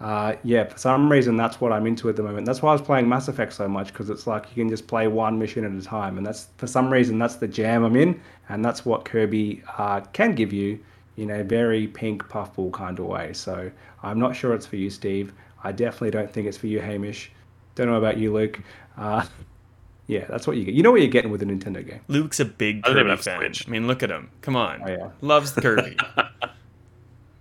[0.00, 2.46] uh, yeah, for some reason, that's what I'm into at the moment.
[2.46, 4.86] That's why I was playing Mass Effect so much because it's like you can just
[4.86, 7.96] play one mission at a time, and that's for some reason that's the jam I'm
[7.96, 10.78] in, and that's what Kirby uh, can give you.
[11.16, 13.32] in a very pink puffball kind of way.
[13.32, 13.70] So
[14.02, 15.32] I'm not sure it's for you, Steve.
[15.62, 17.30] I definitely don't think it's for you, Hamish.
[17.76, 18.58] Don't know about you, Luke.
[18.98, 19.24] Uh,
[20.08, 20.74] yeah, that's what you get.
[20.74, 22.00] You know what you're getting with a Nintendo game.
[22.08, 23.38] Luke's a big I don't Kirby fan.
[23.38, 23.68] Switch.
[23.68, 24.28] I mean, look at him.
[24.42, 24.82] Come on.
[24.84, 25.10] Oh, yeah.
[25.20, 25.96] Loves the Kirby.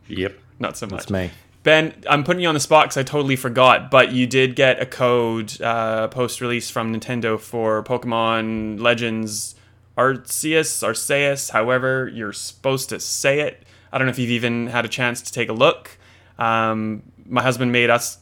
[0.08, 1.08] Yep, Not so much.
[1.08, 1.32] that's me.
[1.64, 4.82] Ben, I'm putting you on the spot because I totally forgot, but you did get
[4.82, 9.56] a code uh, post release from Nintendo for Pokemon Legends
[9.98, 13.64] Arceus, Arceus, however you're supposed to say it.
[13.94, 15.98] I don't know if you've even had a chance to take a look.
[16.38, 18.18] Um, my husband made us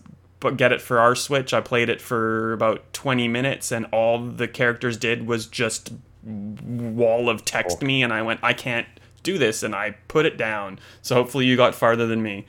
[0.55, 1.51] get it for our Switch.
[1.53, 7.29] I played it for about 20 minutes, and all the characters did was just wall
[7.29, 8.87] of text me, and I went, I can't
[9.23, 10.77] do this, and I put it down.
[11.01, 12.45] So hopefully you got farther than me.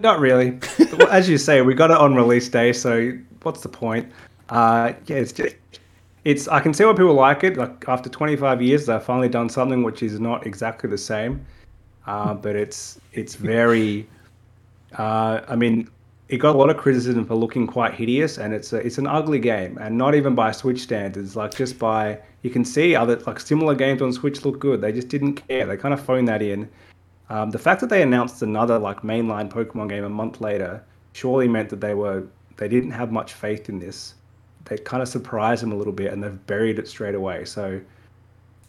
[0.00, 0.58] Not really.
[1.10, 3.12] As you say, we got it on release day, so
[3.42, 4.10] what's the point?
[4.48, 5.56] Uh, yeah, it's just,
[6.24, 6.48] it's.
[6.48, 7.56] I can see why people like it.
[7.56, 11.44] Like after 25 years, they've finally done something which is not exactly the same,
[12.06, 14.08] uh, but it's it's very.
[14.98, 15.88] Uh, I mean,
[16.28, 19.06] it got a lot of criticism for looking quite hideous, and it's a, it's an
[19.06, 21.36] ugly game, and not even by Switch standards.
[21.36, 24.80] Like just by you can see other like similar games on Switch look good.
[24.80, 25.66] They just didn't care.
[25.66, 26.68] They kind of phoned that in.
[27.32, 31.48] Um, the fact that they announced another like mainline Pokemon game a month later surely
[31.48, 32.24] meant that they were
[32.58, 34.14] they didn't have much faith in this.
[34.66, 37.46] They kind of surprised them a little bit, and they've buried it straight away.
[37.46, 37.80] So,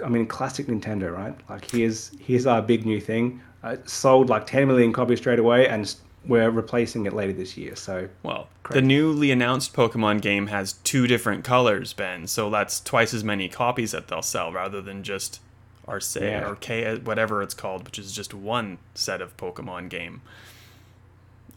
[0.02, 1.36] I mean, classic Nintendo, right?
[1.50, 3.42] Like here's here's our big new thing.
[3.64, 5.94] Uh, sold like 10 million copies straight away, and
[6.26, 7.76] we're replacing it later this year.
[7.76, 12.28] So Well, the newly announced Pokemon game has two different colors, Ben.
[12.28, 15.42] So that's twice as many copies that they'll sell rather than just
[15.88, 16.50] Arceus Yeah.
[16.50, 20.22] or K, whatever it's called, which is just one set of Pokemon game.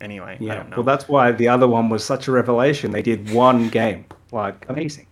[0.01, 0.77] Anyway, I yeah, don't know.
[0.79, 2.91] well, that's why the other one was such a revelation.
[2.91, 5.07] They did one game, like amazing.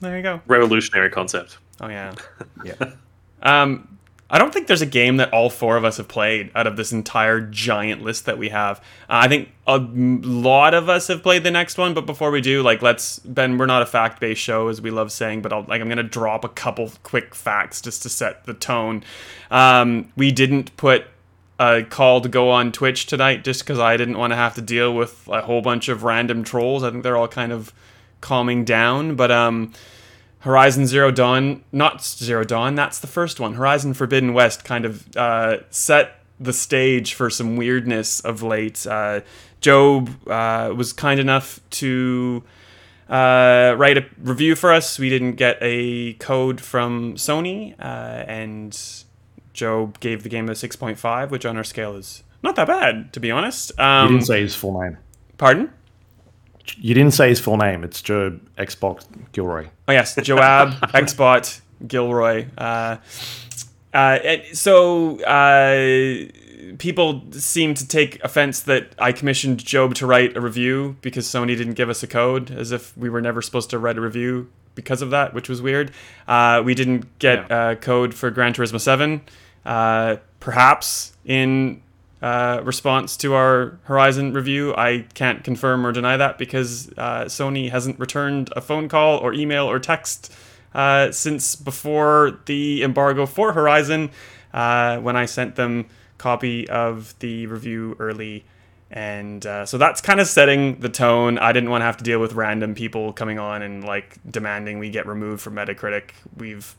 [0.00, 0.40] there you go.
[0.46, 1.58] Revolutionary concept.
[1.80, 2.14] Oh yeah.
[2.64, 2.92] Yeah.
[3.42, 3.93] Um,
[4.30, 6.76] I don't think there's a game that all four of us have played out of
[6.76, 8.78] this entire giant list that we have.
[9.02, 12.40] Uh, I think a lot of us have played the next one, but before we
[12.40, 13.58] do, like, let's Ben.
[13.58, 16.42] We're not a fact-based show, as we love saying, but I'll, like, I'm gonna drop
[16.42, 19.04] a couple quick facts just to set the tone.
[19.50, 21.04] Um, we didn't put
[21.60, 24.62] a call to go on Twitch tonight just because I didn't want to have to
[24.62, 26.82] deal with a whole bunch of random trolls.
[26.82, 27.74] I think they're all kind of
[28.22, 29.72] calming down, but um.
[30.44, 33.54] Horizon Zero Dawn, not Zero Dawn, that's the first one.
[33.54, 38.86] Horizon Forbidden West kind of uh, set the stage for some weirdness of late.
[38.86, 39.22] Uh,
[39.62, 42.44] Joab uh, was kind enough to
[43.08, 44.98] uh, write a review for us.
[44.98, 48.78] We didn't get a code from Sony, uh, and
[49.54, 53.20] Joab gave the game a 6.5, which on our scale is not that bad, to
[53.20, 53.72] be honest.
[53.80, 54.98] Um, didn't say his full name.
[55.38, 55.72] pardon?
[56.76, 57.84] You didn't say his full name.
[57.84, 59.68] It's Joe Xbox Gilroy.
[59.88, 62.46] Oh yes, Joab, Xbox Gilroy.
[62.56, 62.96] Uh,
[63.92, 64.18] uh,
[64.52, 66.26] so uh,
[66.78, 71.56] people seem to take offense that I commissioned Joab to write a review because Sony
[71.56, 74.50] didn't give us a code, as if we were never supposed to write a review
[74.74, 75.92] because of that, which was weird.
[76.26, 79.22] Uh, we didn't get uh, code for Gran Turismo Seven.
[79.64, 81.82] Uh, perhaps in
[82.24, 84.74] uh, response to our Horizon review.
[84.74, 89.34] I can't confirm or deny that because uh, Sony hasn't returned a phone call or
[89.34, 90.32] email or text
[90.72, 94.10] uh, since before the embargo for Horizon
[94.54, 95.84] uh, when I sent them
[96.16, 98.46] copy of the review early.
[98.90, 101.38] And uh, so that's kind of setting the tone.
[101.38, 104.78] I didn't want to have to deal with random people coming on and like demanding
[104.78, 106.12] we get removed from Metacritic.
[106.38, 106.74] We've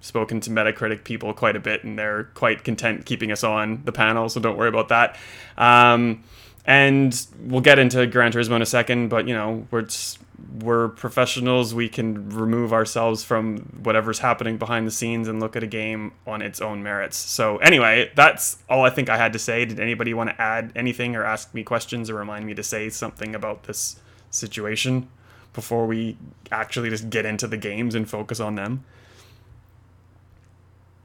[0.00, 3.92] spoken to Metacritic people quite a bit, and they're quite content keeping us on the
[3.92, 5.16] panel, so don't worry about that.
[5.56, 6.24] Um,
[6.66, 10.18] and we'll get into Gran Turismo in a second, but you know we're just,
[10.60, 11.74] we're professionals.
[11.74, 16.12] We can remove ourselves from whatever's happening behind the scenes and look at a game
[16.26, 17.16] on its own merits.
[17.16, 19.64] So anyway, that's all I think I had to say.
[19.64, 22.88] Did anybody want to add anything or ask me questions or remind me to say
[22.90, 23.98] something about this
[24.30, 25.08] situation
[25.52, 26.16] before we
[26.52, 28.84] actually just get into the games and focus on them?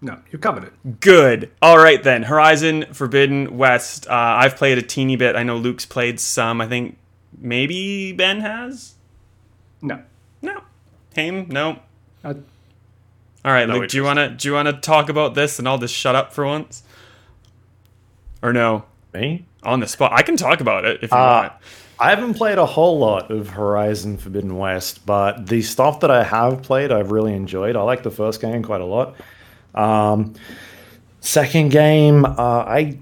[0.05, 0.99] No, you covered it.
[0.99, 1.49] Good.
[1.63, 2.21] All right then.
[2.21, 4.07] Horizon Forbidden West.
[4.07, 5.35] Uh, I've played a teeny bit.
[5.35, 6.61] I know Luke's played some.
[6.61, 6.99] I think
[7.35, 8.93] maybe Ben has.
[9.81, 10.03] No.
[10.43, 10.61] No.
[11.15, 11.47] Haim.
[11.49, 11.79] No.
[12.23, 12.35] Uh,
[13.43, 13.89] All right, No Luke.
[13.89, 16.45] Do you wanna do you wanna talk about this and I'll just shut up for
[16.45, 16.83] once?
[18.43, 18.85] Or no?
[19.11, 19.45] Me?
[19.63, 20.11] On the spot.
[20.13, 21.53] I can talk about it if you Uh, want.
[21.97, 26.23] I haven't played a whole lot of Horizon Forbidden West, but the stuff that I
[26.23, 27.75] have played, I've really enjoyed.
[27.75, 29.15] I like the first game quite a lot.
[29.75, 30.33] Um,
[31.19, 32.97] second game, uh, I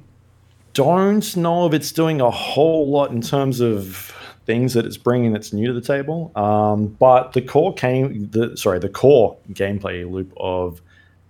[0.74, 4.14] don't know if it's doing a whole lot in terms of
[4.46, 6.32] things that it's bringing that's new to the table.
[6.36, 10.82] Um, but the core came, the sorry, the core gameplay loop of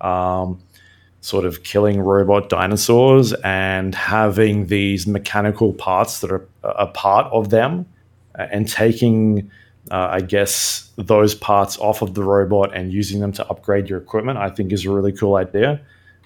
[0.02, 0.60] um,
[1.22, 7.50] sort of killing robot dinosaurs and having these mechanical parts that are a part of
[7.50, 7.86] them
[8.38, 9.50] uh, and taking
[9.92, 14.00] uh, I guess those parts off of the robot and using them to upgrade your
[14.00, 15.82] equipment, I think is a really cool idea.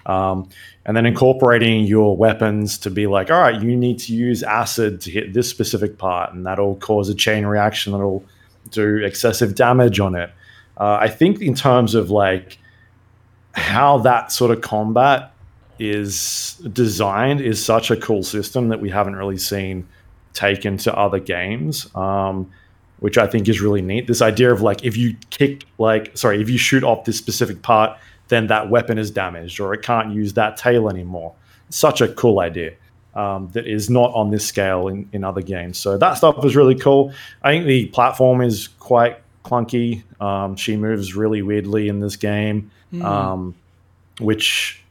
[0.06, 0.48] Um,
[0.86, 5.02] and then incorporating your weapons to be like, all right, you need to use acid
[5.02, 8.24] to hit this specific part, and that'll cause a chain reaction that'll
[8.70, 10.30] do excessive damage on it.
[10.78, 12.58] Uh, I think in terms of like
[13.52, 15.32] how that sort of combat
[15.78, 19.86] is designed is such a cool system that we haven't really seen
[20.32, 21.94] taken to other games.
[21.94, 22.50] Um,
[23.00, 24.06] which I think is really neat.
[24.06, 27.62] This idea of like if you kick like sorry, if you shoot off this specific
[27.62, 31.34] part, then that weapon is damaged or it can't use that tail anymore.
[31.70, 32.74] Such a cool idea.
[33.14, 35.76] Um, that is not on this scale in, in other games.
[35.76, 37.12] So that stuff was really cool.
[37.42, 40.04] I think the platform is quite clunky.
[40.20, 43.02] Um, she moves really weirdly in this game, mm.
[43.02, 43.56] um,
[44.20, 44.84] which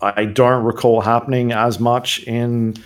[0.00, 2.76] I don't recall happening as much in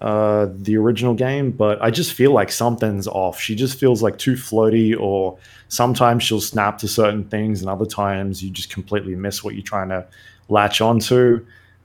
[0.00, 3.38] uh, the original game, but I just feel like something's off.
[3.38, 5.38] She just feels like too floaty, or
[5.68, 9.62] sometimes she'll snap to certain things, and other times you just completely miss what you're
[9.62, 10.06] trying to
[10.48, 11.44] latch onto.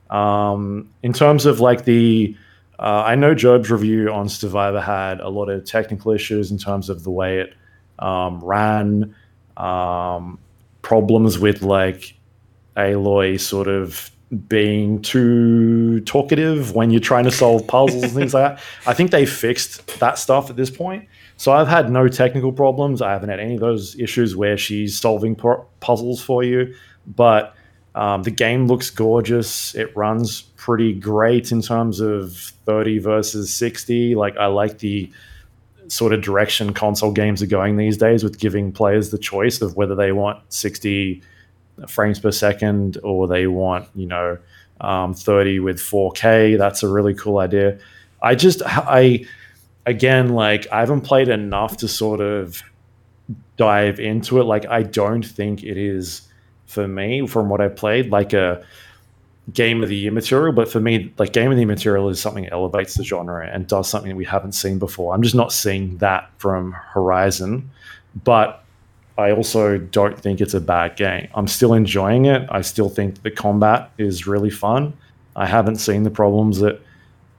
[0.10, 2.38] Um, in terms of like the,
[2.80, 6.90] uh, I know Joab's review on Stevivor had a lot of technical issues in terms
[6.90, 7.54] of the way it
[8.00, 9.14] um, ran,
[9.58, 10.40] um,
[10.82, 12.16] problems with like
[12.78, 14.12] Aloy sort of
[14.48, 18.64] being too talkative when you're trying to solve puzzles and things like that.
[18.88, 21.08] I think they fixed that stuff at this point.
[21.38, 23.02] So I've had no technical problems.
[23.02, 25.36] I haven't had any of those issues where she's solving
[25.80, 26.74] puzzles for you.
[27.08, 27.56] But
[27.94, 29.76] um, the game looks gorgeous.
[29.76, 32.34] It runs pretty great in terms of
[32.66, 34.16] 30 versus 60.
[34.16, 35.12] Like I like the
[35.88, 39.76] sort of direction console games are going these days with giving players the choice of
[39.76, 41.22] whether they want 60
[41.88, 44.38] frames per second or they want you know
[44.82, 47.78] um, 30 with 4k that's a really cool idea.
[48.22, 49.26] I just i
[49.86, 52.62] again like i haven't played enough to sort of
[53.58, 54.44] dive into it.
[54.44, 56.28] Like i don't think it is
[56.66, 58.66] for me from what i played like a
[59.54, 62.20] game of the year material but for me like game of the year material is
[62.20, 65.14] something that elevates the genre and does something we haven't seen before.
[65.14, 67.70] I'm just not seeing that from horizon
[68.24, 68.65] but
[69.18, 71.30] I also don't think it's a bad game.
[71.34, 72.48] I'm still enjoying it.
[72.50, 74.94] I still think the combat is really fun.
[75.36, 76.82] I haven't seen the problems that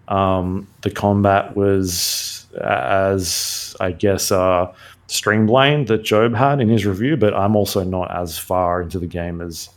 [0.08, 4.72] um, the combat was as, I guess, uh,
[5.08, 9.06] streamlined that Joab had in his review, but I'm also not as far into the
[9.06, 9.68] game as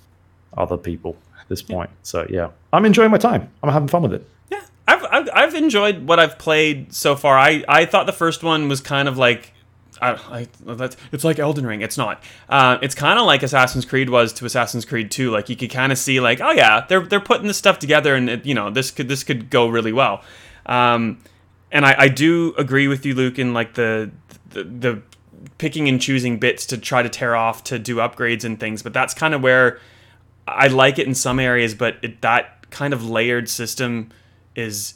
[0.58, 1.90] other people at this point.
[2.04, 3.50] So, yeah, I'm enjoying my time.
[3.62, 4.28] I'm having fun with it.
[4.50, 7.38] Yeah, I've, I've, I've enjoyed what I've played so far.
[7.38, 9.54] I, I thought the first one was kind of like
[10.02, 11.82] I, I, it's like Elden Ring.
[11.82, 12.24] It's not.
[12.48, 15.32] Uh, it's kind of like Assassin's Creed was to Assassin's Creed 2.
[15.32, 18.16] Like you could kind of see, like, oh yeah, they're they're putting this stuff together,
[18.16, 20.24] and it, you know this could this could go really well.
[20.66, 21.20] Um,
[21.72, 24.12] and I, I do agree with you, Luke, in like the,
[24.50, 25.02] the the
[25.58, 28.82] picking and choosing bits to try to tear off to do upgrades and things.
[28.82, 29.80] But that's kind of where
[30.48, 34.10] I like it in some areas, but it, that kind of layered system
[34.56, 34.96] is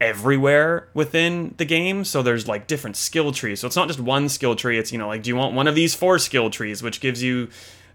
[0.00, 2.04] everywhere within the game.
[2.04, 3.60] So there's like different skill trees.
[3.60, 4.78] So it's not just one skill tree.
[4.78, 7.22] It's you know like do you want one of these four skill trees, which gives
[7.22, 7.48] you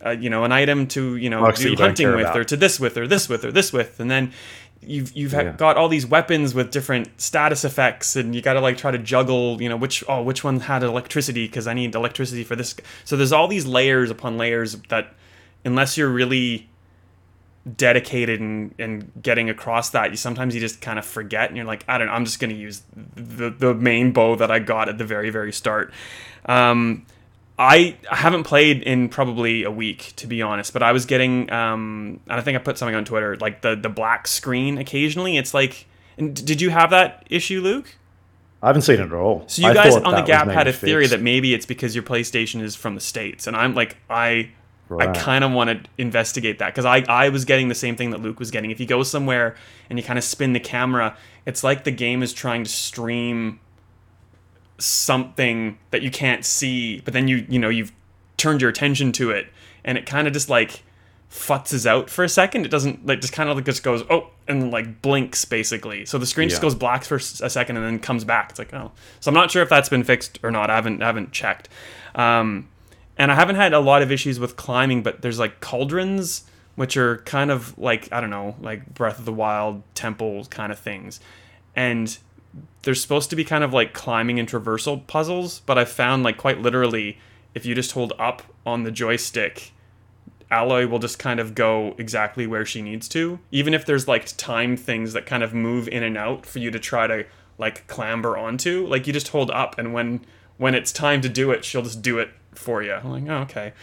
[0.06, 2.38] uh, you know an item to you know do hunting with, about.
[2.38, 4.32] or to this with, or this with, or this with, and then
[4.82, 5.52] you've you've yeah.
[5.54, 9.00] got all these weapons with different status effects, and you got to like try to
[9.00, 12.76] juggle you know which oh which one had electricity because I need electricity for this.
[13.04, 15.14] So there's all these layers upon layers that
[15.64, 16.70] unless you're really
[17.76, 21.66] dedicated and, and getting across that you sometimes you just kind of forget and you're
[21.66, 22.84] like i don't know i'm just going to use
[23.16, 25.92] the, the main bow that i got at the very very start
[26.48, 27.06] um,
[27.58, 30.74] I haven't played in probably a week, to be honest.
[30.74, 33.76] But I was getting, um, and I think I put something on Twitter, like the
[33.76, 35.38] the black screen occasionally.
[35.38, 35.88] It's like,
[36.18, 37.96] did you have that issue, Luke?
[38.62, 39.44] I haven't seen it at all.
[39.48, 42.62] So you guys on the Gap had a theory that maybe it's because your PlayStation
[42.62, 44.52] is from the states, and I'm like, I
[44.88, 45.10] Right.
[45.10, 48.12] I kind of want to investigate that because I, I was getting the same thing
[48.12, 48.70] that Luke was getting.
[48.70, 49.56] If you go somewhere
[49.90, 53.60] and you kind of spin the camera, it's like the game is trying to stream
[54.78, 57.92] something that you can't see, but then you you know you've
[58.38, 59.48] turned your attention to it,
[59.84, 60.84] and it kind of just like
[61.32, 62.66] futzes out for a second.
[62.66, 66.06] It doesn't like just kind of like just goes oh and like blinks basically.
[66.06, 66.52] So the screen yeah.
[66.52, 68.52] just goes black for a second and then comes back.
[68.52, 70.70] It's like oh, so I'm not sure if that's been fixed or not.
[70.70, 71.70] I haven't I haven't checked.
[72.14, 72.70] Um,
[73.18, 76.44] and I haven't had a lot of issues with climbing, but there's like cauldrons,
[76.76, 80.72] which are kind of like, I don't know, like Breath of the Wild temple kind
[80.72, 81.20] of things.
[81.76, 82.18] And
[82.84, 86.38] they're supposed to be kind of like climbing and traversal puzzles, but I've found like
[86.38, 87.18] quite literally,
[87.54, 89.72] if you just hold up on the joystick,
[90.52, 94.26] Aloy will just kind of go exactly where she needs to, even if there's like
[94.38, 97.26] time things that kind of move in and out for you to try to
[97.58, 98.86] like clamber onto.
[98.86, 100.26] Like you just hold up, and when
[100.58, 102.94] when it's time to do it, she'll just do it for you.
[102.94, 103.74] I'm like, oh, okay.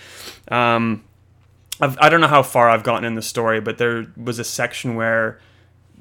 [0.49, 1.05] Um,
[1.81, 4.45] I've, I don't know how far I've gotten in the story, but there was a
[4.45, 5.41] section where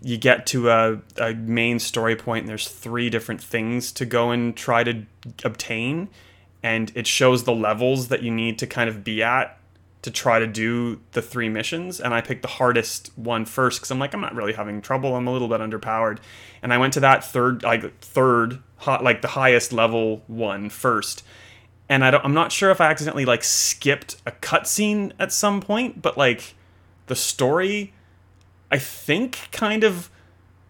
[0.01, 4.32] you get to a, a main story point and there's three different things to go
[4.32, 5.05] and try to
[5.43, 6.09] obtain.
[6.63, 9.57] And it shows the levels that you need to kind of be at
[10.01, 11.99] to try to do the three missions.
[11.99, 15.15] And i picked the hardest one first because i'm like i'm not really having trouble.
[15.15, 16.17] I'm a little bit underpowered.
[16.63, 21.24] And i went to that third like third hot like the highest level one first
[21.92, 26.02] and I i'm not sure if i accidentally like skipped a cutscene at some point
[26.02, 26.56] but like
[27.06, 27.94] the story
[28.72, 30.10] I think kind of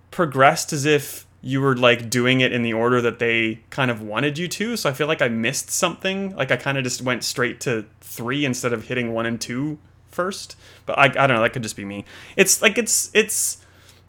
[0.10, 4.02] progressed as if you were like doing it in the order that they kind of
[4.02, 4.76] wanted you to.
[4.76, 6.36] So I feel like I missed something.
[6.36, 9.78] Like I kind of just went straight to three instead of hitting one and two
[10.10, 10.56] first.
[10.86, 11.42] But I, I don't know.
[11.42, 12.06] That could just be me.
[12.36, 13.64] It's like it's it's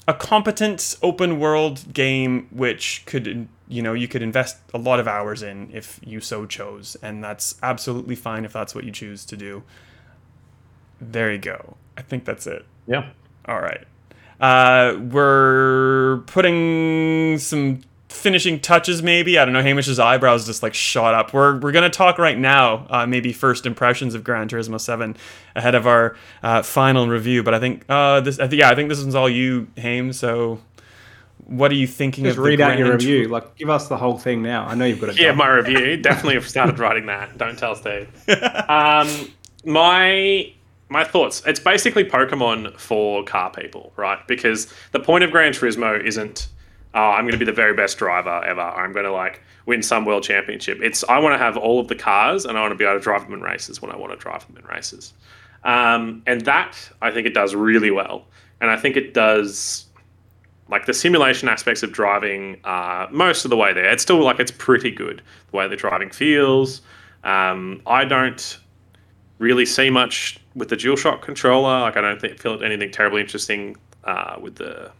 [0.09, 5.09] a competent open world game which could you know you could invest a lot of
[5.09, 9.25] hours in if you so chose, and that's absolutely fine if that's what you choose
[9.25, 9.62] to do.
[11.01, 11.77] There you go.
[11.97, 12.64] I think that's it.
[12.87, 13.11] Yeah.
[13.47, 13.85] All right.
[14.41, 19.39] Uh, we're putting some finishing touches, maybe.
[19.39, 19.62] I don't know.
[19.62, 21.33] Hamish's eyebrows just like shot up.
[21.33, 22.87] We're we're gonna talk right now.
[22.91, 25.16] Uh, maybe first impressions of Gran Turismo Seven
[25.57, 27.43] ahead of our uh, final review.
[27.43, 28.39] But I think uh, this.
[28.39, 28.70] I think yeah.
[28.70, 30.12] I think this one's all you, Haim.
[30.12, 30.61] So.
[31.47, 33.28] What are you thinking Just of read the out your Gran review.
[33.28, 34.66] Like, give us the whole thing now.
[34.66, 35.20] I know you've got it.
[35.20, 35.38] Yeah, done.
[35.38, 35.97] my review.
[35.97, 37.36] Definitely have started writing that.
[37.38, 38.09] Don't tell Steve.
[38.68, 39.09] Um,
[39.64, 40.53] my
[40.88, 41.43] my thoughts.
[41.47, 44.18] It's basically Pokemon for car people, right?
[44.28, 46.49] Because the point of Gran Turismo isn't,
[46.95, 48.61] oh, I'm going to be the very best driver ever.
[48.61, 50.78] I'm going to like win some world championship.
[50.82, 52.99] It's I want to have all of the cars and I want to be able
[52.99, 55.14] to drive them in races when I want to drive them in races.
[55.64, 58.26] Um, and that I think it does really well.
[58.61, 59.86] And I think it does
[60.73, 63.91] like the simulation aspects of driving uh, most of the way there.
[63.91, 65.20] It's still like it's pretty good
[65.51, 66.81] the way the driving feels.
[67.25, 68.59] Um, I don't
[69.39, 71.81] really see much with the DualShock controller.
[71.81, 74.91] Like I don't think, feel anything terribly interesting uh, with the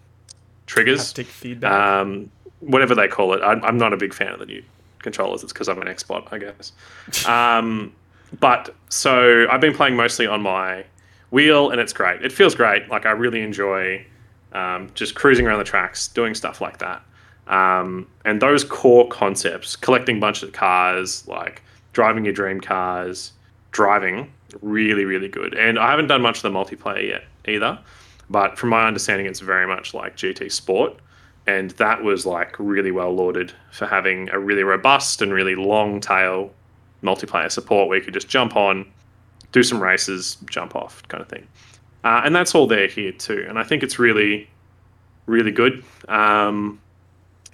[0.67, 1.73] triggers, haptic feedback?
[1.73, 3.41] um, whatever they call it.
[3.41, 4.63] I, I'm not a big fan of the new
[4.99, 5.43] controllers.
[5.43, 6.73] It's because I'm an Xbot, I guess.
[7.27, 7.95] Um,
[8.41, 10.85] but so I've been playing mostly on my
[11.31, 12.23] wheel, and it's great.
[12.23, 12.89] It feels great.
[12.89, 14.07] Like I really enjoy
[14.53, 17.03] um, just cruising around the tracks, doing stuff like that.
[17.47, 23.33] Um, and those core concepts, collecting bunches of cars, like driving your dream cars,
[23.73, 25.55] driving, really, really good.
[25.55, 27.79] And I haven't done much of the multiplayer yet either.
[28.31, 30.97] But from my understanding, it's very much like GT Sport.
[31.47, 36.01] And that was like really well lauded for having a really robust and really long
[36.01, 36.53] tail
[37.03, 38.91] multiplayer support where you could just jump on,
[39.51, 41.47] do some races, jump off, kind of thing.
[42.05, 43.47] Uh, and that's all there here too.
[43.49, 44.49] And I think it's really,
[45.27, 45.85] really good.
[46.09, 46.81] Um,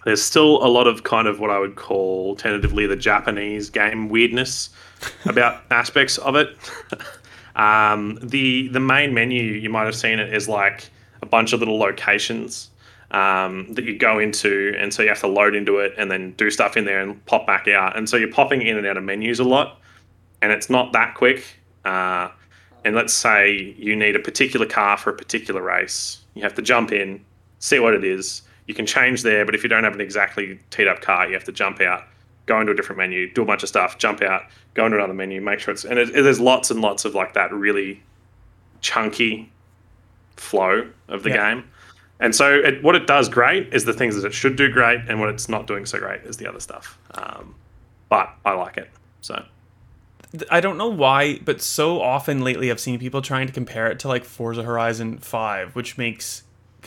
[0.05, 4.09] there's still a lot of kind of what I would call tentatively the Japanese game
[4.09, 4.71] weirdness
[5.27, 6.57] about aspects of it.
[7.57, 10.89] um, the the main menu you might have seen it is like
[11.21, 12.71] a bunch of little locations
[13.11, 16.33] um, that you go into, and so you have to load into it and then
[16.33, 17.97] do stuff in there and pop back out.
[17.97, 19.81] And so you're popping in and out of menus a lot,
[20.41, 21.45] and it's not that quick.
[21.85, 22.29] Uh,
[22.89, 26.63] and let's say you need a particular car for a particular race, you have to
[26.63, 27.23] jump in,
[27.59, 28.41] see what it is.
[28.67, 31.35] You can change there, but if you don't have an exactly teed up car, you
[31.35, 32.05] have to jump out,
[32.47, 35.13] go into a different menu, do a bunch of stuff, jump out, go into another
[35.13, 38.03] menu, make sure it's and it, it- there's lots and lots of like that really
[38.81, 39.51] chunky
[40.37, 41.55] flow of the Yeah.
[41.55, 41.65] game.
[42.21, 45.01] And so, it, what it does great is the things that it should do great,
[45.09, 46.99] and what it's not doing so great is the other stuff.
[47.13, 47.55] Um,
[48.09, 48.91] but I like it.
[49.21, 49.45] So
[50.51, 53.99] I don't know why, but so often lately I've seen people trying to compare it
[54.01, 56.43] to like Forza Horizon 5, which makes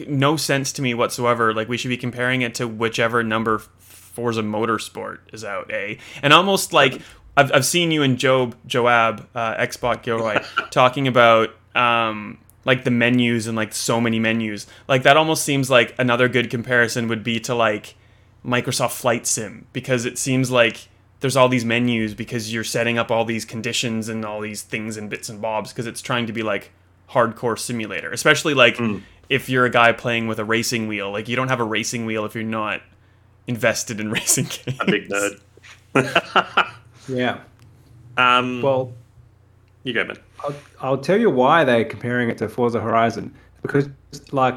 [0.08, 1.54] no sense to me whatsoever.
[1.54, 5.96] Like we should be comparing it to whichever number Forza Motorsport is out, eh?
[6.22, 7.02] And almost like
[7.36, 12.92] I've, I've seen you and Job Joab uh, Xbot Gilroy talking about um, like the
[12.92, 14.68] menus and like so many menus.
[14.88, 17.96] Like that almost seems like another good comparison would be to like
[18.46, 20.88] Microsoft Flight Sim because it seems like
[21.22, 24.98] there's all these menus because you're setting up all these conditions and all these things
[24.98, 26.72] and bits and bobs because it's trying to be like
[27.10, 28.80] hardcore simulator especially like
[29.30, 32.06] if you're a guy playing with a racing wheel like you don't have a racing
[32.06, 32.82] wheel if you're not
[33.48, 35.40] invested in racing games a big nerd.
[37.10, 37.40] Yeah.
[38.16, 38.94] Um, Well,
[39.84, 40.18] you go, man.
[40.44, 43.90] I'll, I'll tell you why they're comparing it to Forza Horizon because
[44.32, 44.56] like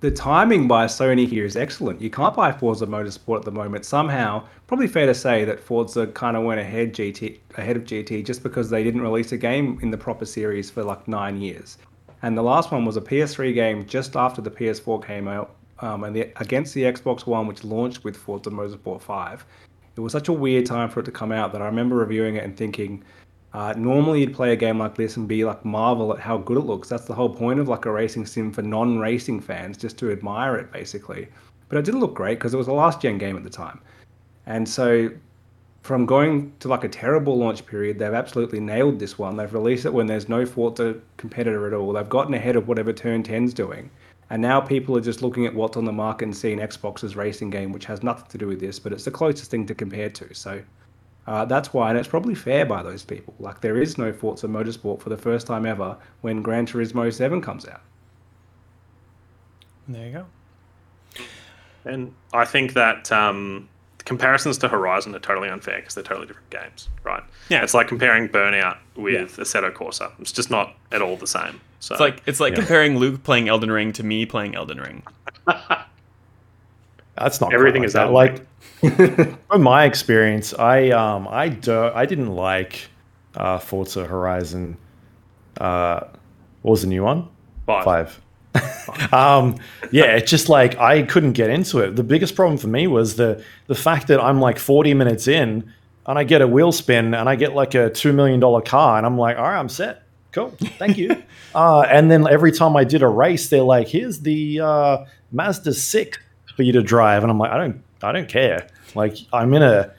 [0.00, 2.02] the timing by Sony here is excellent.
[2.02, 3.86] You can't buy Forza Motorsport at the moment.
[3.86, 8.24] Somehow, probably fair to say that Forza kind of went ahead GT ahead of GT
[8.24, 11.78] just because they didn't release a game in the proper series for like nine years.
[12.22, 16.04] And the last one was a PS3 game just after the PS4 came out, um,
[16.04, 19.46] and the, against the Xbox One, which launched with Forza Motorsport 5.
[19.96, 22.36] It was such a weird time for it to come out that I remember reviewing
[22.36, 23.02] it and thinking,
[23.56, 26.58] uh, normally, you'd play a game like this and be like marvel at how good
[26.58, 26.90] it looks.
[26.90, 30.56] That's the whole point of like a racing sim for non-racing fans, just to admire
[30.56, 31.28] it basically.
[31.70, 33.80] But it didn't look great because it was a last gen game at the time.
[34.44, 35.10] And so,
[35.80, 39.38] from going to like a terrible launch period, they've absolutely nailed this one.
[39.38, 41.94] They've released it when there's no Forza competitor at all.
[41.94, 43.88] They've gotten ahead of whatever Turn 10's doing.
[44.28, 47.48] And now people are just looking at what's on the market and seeing Xbox's racing
[47.48, 50.10] game, which has nothing to do with this, but it's the closest thing to compare
[50.10, 50.34] to.
[50.34, 50.60] So
[51.26, 53.34] uh, that's why, and it's probably fair by those people.
[53.38, 57.40] Like there is no Forza Motorsport for the first time ever when Gran Turismo 7
[57.40, 57.80] comes out.
[59.88, 60.26] There you go.
[61.84, 63.68] And I think that um,
[64.04, 67.22] comparisons to Horizon are totally unfair because they're totally different games, right?
[67.48, 67.62] Yeah.
[67.62, 70.10] It's like comparing Burnout with Assetto Corsa.
[70.18, 71.60] It's just not at all the same.
[71.78, 72.60] So It's like it's like Yeah.
[72.60, 75.02] comparing Luke playing Elden Ring to me playing Elden Ring.
[77.18, 78.06] That's not Everything quite is that.
[78.06, 82.88] that Like from my experience, I um I do I didn't like
[83.34, 84.76] uh, Forza Horizon.
[85.58, 86.00] Uh,
[86.62, 87.28] what was the new one?
[87.66, 87.84] Five.
[87.84, 89.12] Five.
[89.12, 89.56] um,
[89.90, 91.96] yeah, it's just like I couldn't get into it.
[91.96, 95.70] The biggest problem for me was the the fact that I'm like 40 minutes in
[96.06, 98.96] and I get a wheel spin and I get like a two million dollar car
[98.96, 100.02] and I'm like, all right, I'm set.
[100.32, 101.22] Cool, thank you.
[101.54, 105.74] uh, and then every time I did a race, they're like, here's the uh, Mazda
[105.74, 106.18] six
[106.56, 108.66] for you to drive, and I'm like, I don't, I don't care.
[108.94, 109.92] Like I'm in a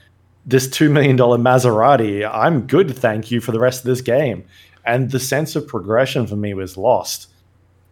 [0.46, 2.30] this two million dollar Maserati.
[2.32, 4.46] I'm good, thank you for the rest of this game.
[4.86, 7.30] And the sense of progression for me was lost.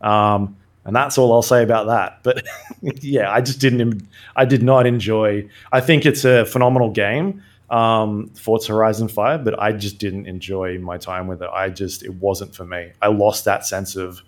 [0.01, 0.55] Um,
[0.85, 2.19] and that's all I'll say about that.
[2.23, 2.45] But
[3.03, 4.07] yeah, I just didn't.
[4.35, 5.49] I did not enjoy.
[5.71, 10.79] I think it's a phenomenal game, um, Forza Horizon Five, but I just didn't enjoy
[10.79, 11.49] my time with it.
[11.51, 12.91] I just it wasn't for me.
[13.01, 14.21] I lost that sense of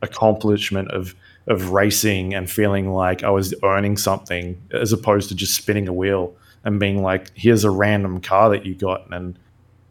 [0.00, 1.14] accomplishment of
[1.48, 5.92] of racing and feeling like I was earning something as opposed to just spinning a
[5.92, 6.34] wheel
[6.64, 9.36] and being like, here's a random car that you got and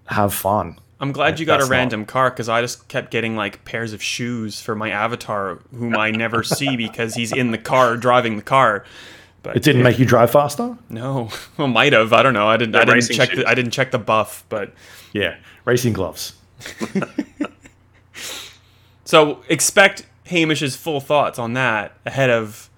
[0.05, 0.77] have fun.
[0.99, 3.63] I'm glad you got a That's not- random car because I just kept getting like
[3.65, 7.97] pairs of shoes for my avatar, whom I never see because he's in the car
[7.97, 8.83] driving the car.
[9.43, 10.75] But It didn't make you drive faster?
[10.89, 12.13] no, well, might have.
[12.13, 12.47] I don't know.
[12.47, 12.75] I didn't.
[12.75, 13.29] I didn't check.
[13.29, 13.39] shoes.
[13.39, 14.73] The, I didn't check the buff, but
[15.13, 15.35] Yeah.
[15.65, 16.33] Racing gloves.
[19.05, 22.69] so expect Hamish's full thoughts on that ahead of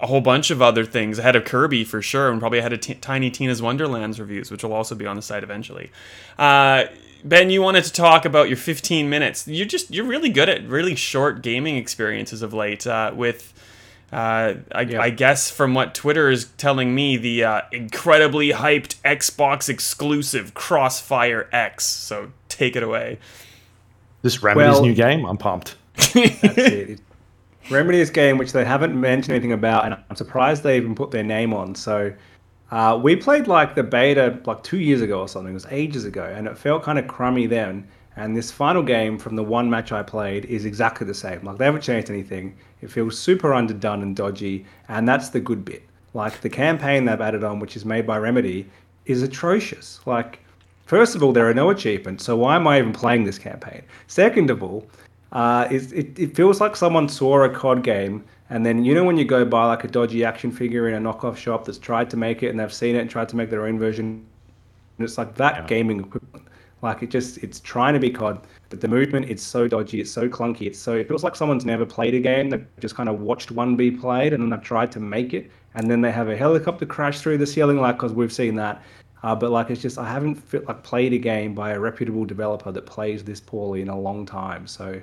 [0.00, 2.80] a whole bunch of other things ahead of Kirby for sure, and probably ahead of
[2.80, 5.90] T- Tiny Tina's Wonderlands reviews, which will also be on the site eventually.
[6.38, 6.84] Uh,
[7.24, 9.48] ben, you wanted to talk about your 15 minutes.
[9.48, 12.86] You're just you're really good at really short gaming experiences of late.
[12.86, 13.52] Uh, with
[14.12, 19.68] uh, I, I guess from what Twitter is telling me, the uh, incredibly hyped Xbox
[19.68, 21.84] exclusive Crossfire X.
[21.84, 23.18] So take it away.
[24.22, 25.74] This Remedy's Well- new game, I'm pumped.
[26.14, 27.00] It.
[27.70, 31.22] Remedy's game, which they haven't mentioned anything about, and I'm surprised they even put their
[31.22, 31.74] name on.
[31.74, 32.12] So
[32.70, 35.50] uh, we played like the beta like two years ago or something.
[35.50, 37.86] It was ages ago, and it felt kind of crummy then.
[38.16, 41.44] And this final game from the one match I played is exactly the same.
[41.44, 42.56] Like they haven't changed anything.
[42.80, 45.82] It feels super underdone and dodgy, and that's the good bit.
[46.14, 48.68] Like the campaign they've added on, which is made by Remedy,
[49.04, 50.00] is atrocious.
[50.06, 50.40] Like
[50.88, 53.82] First of all, there are no achievements, so why am I even playing this campaign?
[54.06, 54.86] Second of all,
[55.32, 59.04] uh, is it, it feels like someone saw a COD game, and then you know
[59.04, 62.08] when you go buy like a dodgy action figure in a knockoff shop that's tried
[62.10, 64.24] to make it, and they've seen it and tried to make their own version,
[64.98, 66.46] and it's like that gaming equipment.
[66.80, 70.10] Like it just it's trying to be COD, but the movement it's so dodgy, it's
[70.10, 72.50] so clunky, it's so it feels like someone's never played a game.
[72.50, 75.50] They've just kind of watched one be played, and then they've tried to make it,
[75.74, 78.82] and then they have a helicopter crash through the ceiling, like because we've seen that.
[79.22, 82.24] Uh, but like it's just I haven't fit, like played a game by a reputable
[82.24, 84.66] developer that plays this poorly in a long time.
[84.66, 85.00] So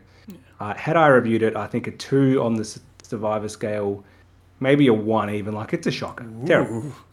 [0.59, 2.65] uh, had I reviewed it, I think a two on the
[3.03, 4.03] Stevivor scale,
[4.59, 5.53] maybe a one even.
[5.53, 6.91] Like it's a shocker, terrible.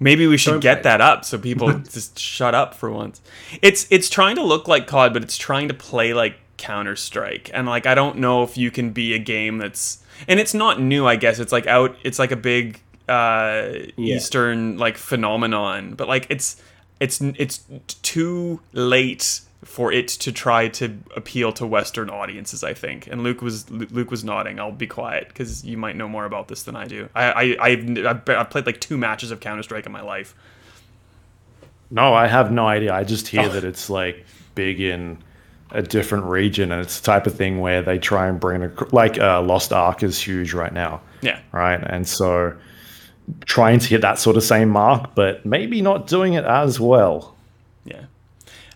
[0.00, 3.20] Maybe we should Don't get that up so people just shut up for once.
[3.62, 7.50] It's it's trying to look like COD, but it's trying to play like Counter Strike,
[7.52, 10.80] and like I don't know if you can be a game that's and it's not
[10.80, 11.06] new.
[11.06, 11.96] I guess it's like out.
[12.04, 16.60] It's like a big uh, Eastern like phenomenon, but like it's
[17.00, 17.64] it's it's
[18.02, 22.62] too late for it to try to appeal to Western audiences.
[22.62, 23.06] I think.
[23.06, 24.58] And Luke was Luke was nodding.
[24.60, 27.08] I'll be quiet because you might know more about this than I do.
[27.14, 30.34] I, I I've, I've played like two matches of Counter Strike in my life.
[31.90, 32.92] No, I have no idea.
[32.92, 35.18] I just hear that it's like big in
[35.70, 38.72] a different region, and it's the type of thing where they try and bring a,
[38.92, 41.40] like uh, Lost Ark is huge right now, Yeah.
[41.52, 41.80] right?
[41.82, 42.54] And so
[43.44, 47.34] trying to hit that sort of same mark, but maybe not doing it as well.
[47.84, 48.04] Yeah.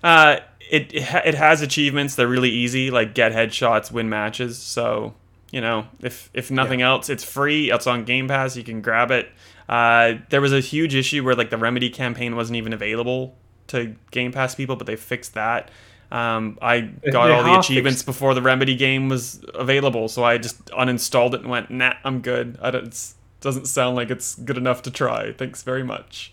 [0.03, 0.37] Uh,
[0.71, 2.15] it it, has achievements.
[2.15, 4.59] They're really easy, like get headshots, win matches.
[4.59, 5.15] So
[5.51, 7.71] you know, if if nothing else, it's free.
[7.71, 8.57] It's on Game Pass.
[8.57, 9.31] You can grab it.
[9.69, 13.37] Uh, there was a huge issue where like the Remedy campaign wasn't even available
[13.69, 15.71] to Game Pass people, but they fixed that.
[16.11, 16.81] Um, I
[17.11, 20.65] got they all the achievements fixed- before the Remedy game was available, so I just
[20.67, 24.57] uninstalled it and went, "Nah, I'm good." I don't, it's, doesn't sound like it's good
[24.57, 25.33] enough to try.
[25.33, 26.33] Thanks very much.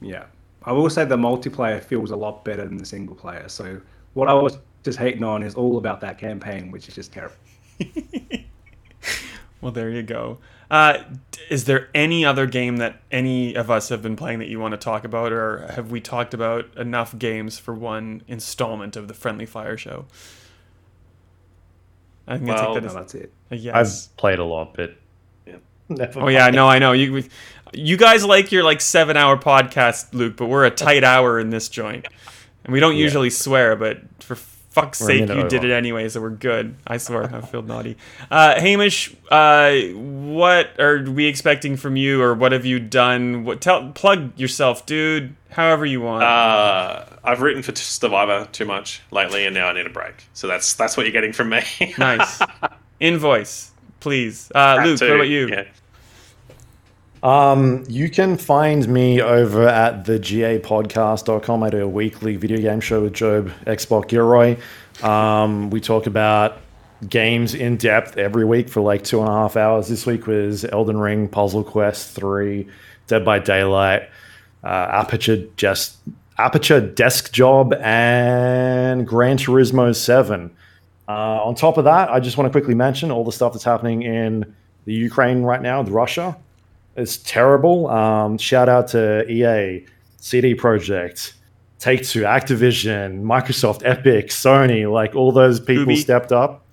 [0.00, 0.24] Yeah.
[0.64, 3.48] I will say the multiplayer feels a lot better than the single player.
[3.48, 3.80] So
[4.14, 7.36] what I was just hating on is all about that campaign, which is just terrible.
[9.60, 10.40] Well, there you go.
[10.70, 11.04] Uh,
[11.48, 14.72] is there any other game that any of us have been playing that you want
[14.72, 19.14] to talk about, or have we talked about enough games for one installment of the
[19.14, 20.04] Friendly Fire Show?
[22.26, 23.32] I think I Well, take that No, as that's it.
[23.50, 23.74] a yes.
[24.10, 24.94] I've played a lot, but Yeah.
[25.88, 27.24] never Oh yeah, no, I know you.
[27.72, 31.50] You guys like your like seven hour podcast, Luke, but we're a tight hour in
[31.50, 32.06] this joint,
[32.64, 33.02] and we don't Yeah.
[33.02, 33.74] usually swear.
[33.74, 36.74] But for fuck's We're sake, you did it anyway, so we're good.
[36.86, 37.96] I swear, I feel naughty.
[38.30, 43.44] Uh, Hamish, uh, what are we expecting from you, or what have you done?
[43.44, 45.34] What tell plug yourself, dude.
[45.50, 46.24] However you want.
[46.24, 50.14] Uh, I've written for Stevivor too much lately, and now I need a break.
[50.32, 51.62] So that's that's what you're getting from me.
[51.98, 52.40] nice
[53.00, 53.70] invoice,
[54.04, 54.52] please.
[54.54, 55.48] Uh, Luke, too, what about you?
[55.48, 55.64] Yeah.
[57.22, 61.62] Um, you can find me over at the gapodcast.com.
[61.62, 64.58] I do a weekly video game show with Joab Xbox Gilroy.
[65.02, 66.58] Um, we talk about
[67.08, 69.88] games in depth every week for like two and a half hours.
[69.88, 72.68] This week was Elden Ring, Puzzle Quest 3,
[73.06, 74.02] Dead by Daylight,
[74.62, 75.96] uh, Aperture just
[76.36, 80.54] Aperture Desk Job, and Gran Turismo 7.
[81.08, 83.64] Uh, on top of that, I just want to quickly mention all the stuff that's
[83.64, 84.54] happening in
[84.86, 86.36] the Ukraine right now with Russia.
[86.96, 87.88] It's terrible.
[87.88, 89.84] Um, shout out to EA,
[90.16, 91.34] CD Projekt,
[91.78, 94.90] Take Two, Activision, Microsoft, Epic, Sony.
[94.90, 96.64] Like all those people stepped up,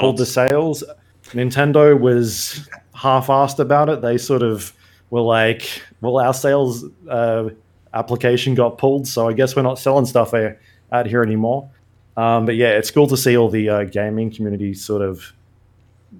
[0.00, 0.84] pulled the sales.
[1.30, 4.00] Nintendo was half-assed about it.
[4.00, 4.72] They sort of
[5.10, 7.50] were like, "Well, our sales uh,
[7.92, 10.52] application got pulled, so I guess we're not selling stuff uh,
[10.92, 11.68] out here anymore."
[12.16, 15.32] Um, but yeah, it's cool to see all the uh, gaming community sort of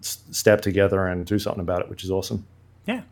[0.00, 2.46] s- step together and do something about it, which is awesome.
[2.86, 3.02] Yeah.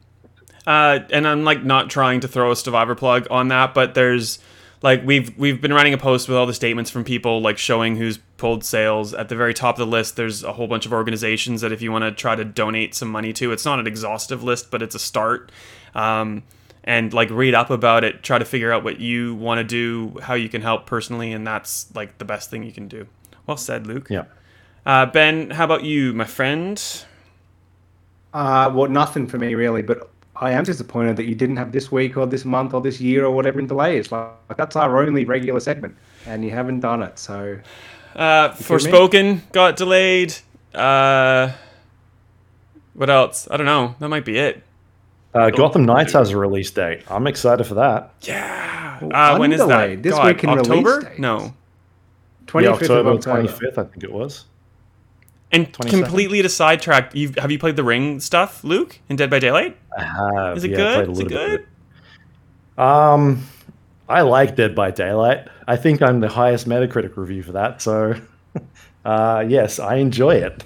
[0.66, 4.38] Uh, and I'm like not trying to throw a Stevivor plug on that, but there's
[4.82, 7.96] like we've we've been writing a post with all the statements from people like showing
[7.96, 9.14] who's pulled sales.
[9.14, 11.80] At the very top of the list, there's a whole bunch of organizations that if
[11.80, 14.82] you want to try to donate some money to, it's not an exhaustive list, but
[14.82, 15.50] it's a start.
[15.94, 16.42] Um,
[16.84, 20.18] and like read up about it, try to figure out what you want to do,
[20.20, 23.06] how you can help personally, and that's like the best thing you can do.
[23.46, 24.08] Well said, Luke.
[24.10, 24.24] Yeah.
[24.86, 26.80] Uh, ben, how about you, my friend?
[28.34, 31.90] Uh, well, nothing for me really, but I am disappointed that you didn't have this
[31.90, 34.12] week or this month or this year or whatever in delays.
[34.12, 37.18] Like, like that's our only regular segment, and you haven't done it.
[37.18, 37.58] So
[38.14, 38.82] Uh, kidding me?
[38.92, 40.34] Forspoken got delayed.
[40.74, 41.52] Uh,
[42.94, 43.48] what else?
[43.50, 43.94] I don't know.
[44.00, 44.62] That might be it.
[45.34, 47.02] Uh, Gotham Knights has a release date.
[47.10, 48.14] I'm excited for that.
[48.20, 49.00] Yeah.
[49.02, 50.02] Uh, when is that?
[50.02, 51.00] This God, week in release October?
[51.02, 51.18] dates.
[51.18, 51.54] No.
[52.46, 53.48] twenty Yeah, October of October.
[53.48, 54.44] 25th, I think it was.
[55.50, 55.90] And 22nd.
[55.90, 57.14] completely to sidetrack.
[57.14, 59.76] You have you played the Ring stuff, Luke, in Dead by Daylight?
[59.96, 60.56] I have.
[60.56, 61.10] Is it yeah, good?
[61.10, 61.66] Is it little bit
[62.76, 62.82] good?
[62.82, 63.46] Um,
[64.08, 65.48] I like Dead by Daylight.
[65.66, 67.80] I think I'm the highest Metacritic review for that.
[67.82, 68.14] So,
[69.04, 70.64] uh, yes, I enjoy it.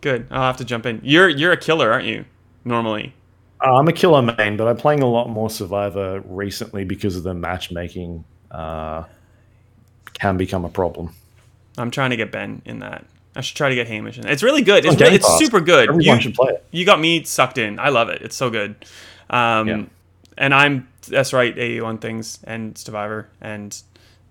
[0.00, 0.26] Good.
[0.30, 1.00] I'll have to jump in.
[1.02, 2.24] You're you're a killer, aren't you?
[2.64, 3.14] Normally.
[3.72, 7.34] I'm a killer main, but I'm playing a lot more Survivor recently because of the
[7.34, 8.24] matchmaking.
[8.50, 9.04] Uh,
[10.14, 11.12] can become a problem.
[11.76, 13.04] I'm trying to get Ben in that.
[13.34, 14.26] I should try to get Hamish in.
[14.26, 14.86] It's really good.
[14.86, 15.90] It's really, it's super good.
[15.90, 16.64] Everyone You- should play it.
[16.70, 17.78] you got me sucked in.
[17.78, 18.22] I love it.
[18.22, 18.76] It's so good.
[19.28, 19.82] Um, Yeah.
[20.38, 23.78] And I'm that's right, AU on things and Stevivor and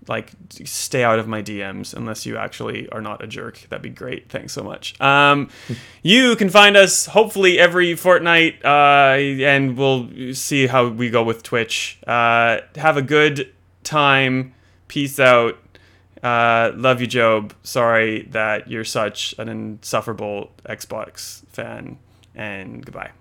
[0.08, 0.32] like
[0.66, 3.66] stay out of my DMs unless you actually are not a jerk.
[3.70, 4.30] That'd be great.
[4.30, 5.00] Thanks so much.
[5.02, 5.50] Um,
[6.04, 11.44] you can find us hopefully every fortnight, uh, and we'll see how we go with
[11.44, 12.00] Twitch.
[12.06, 13.52] Uh, have a good
[13.84, 14.54] time.
[14.88, 15.58] Peace out.
[16.22, 17.56] Uh, love you, Joab.
[17.64, 22.00] Sorry that you're such an insufferable Xbox fan.
[22.34, 23.12] And goodbye.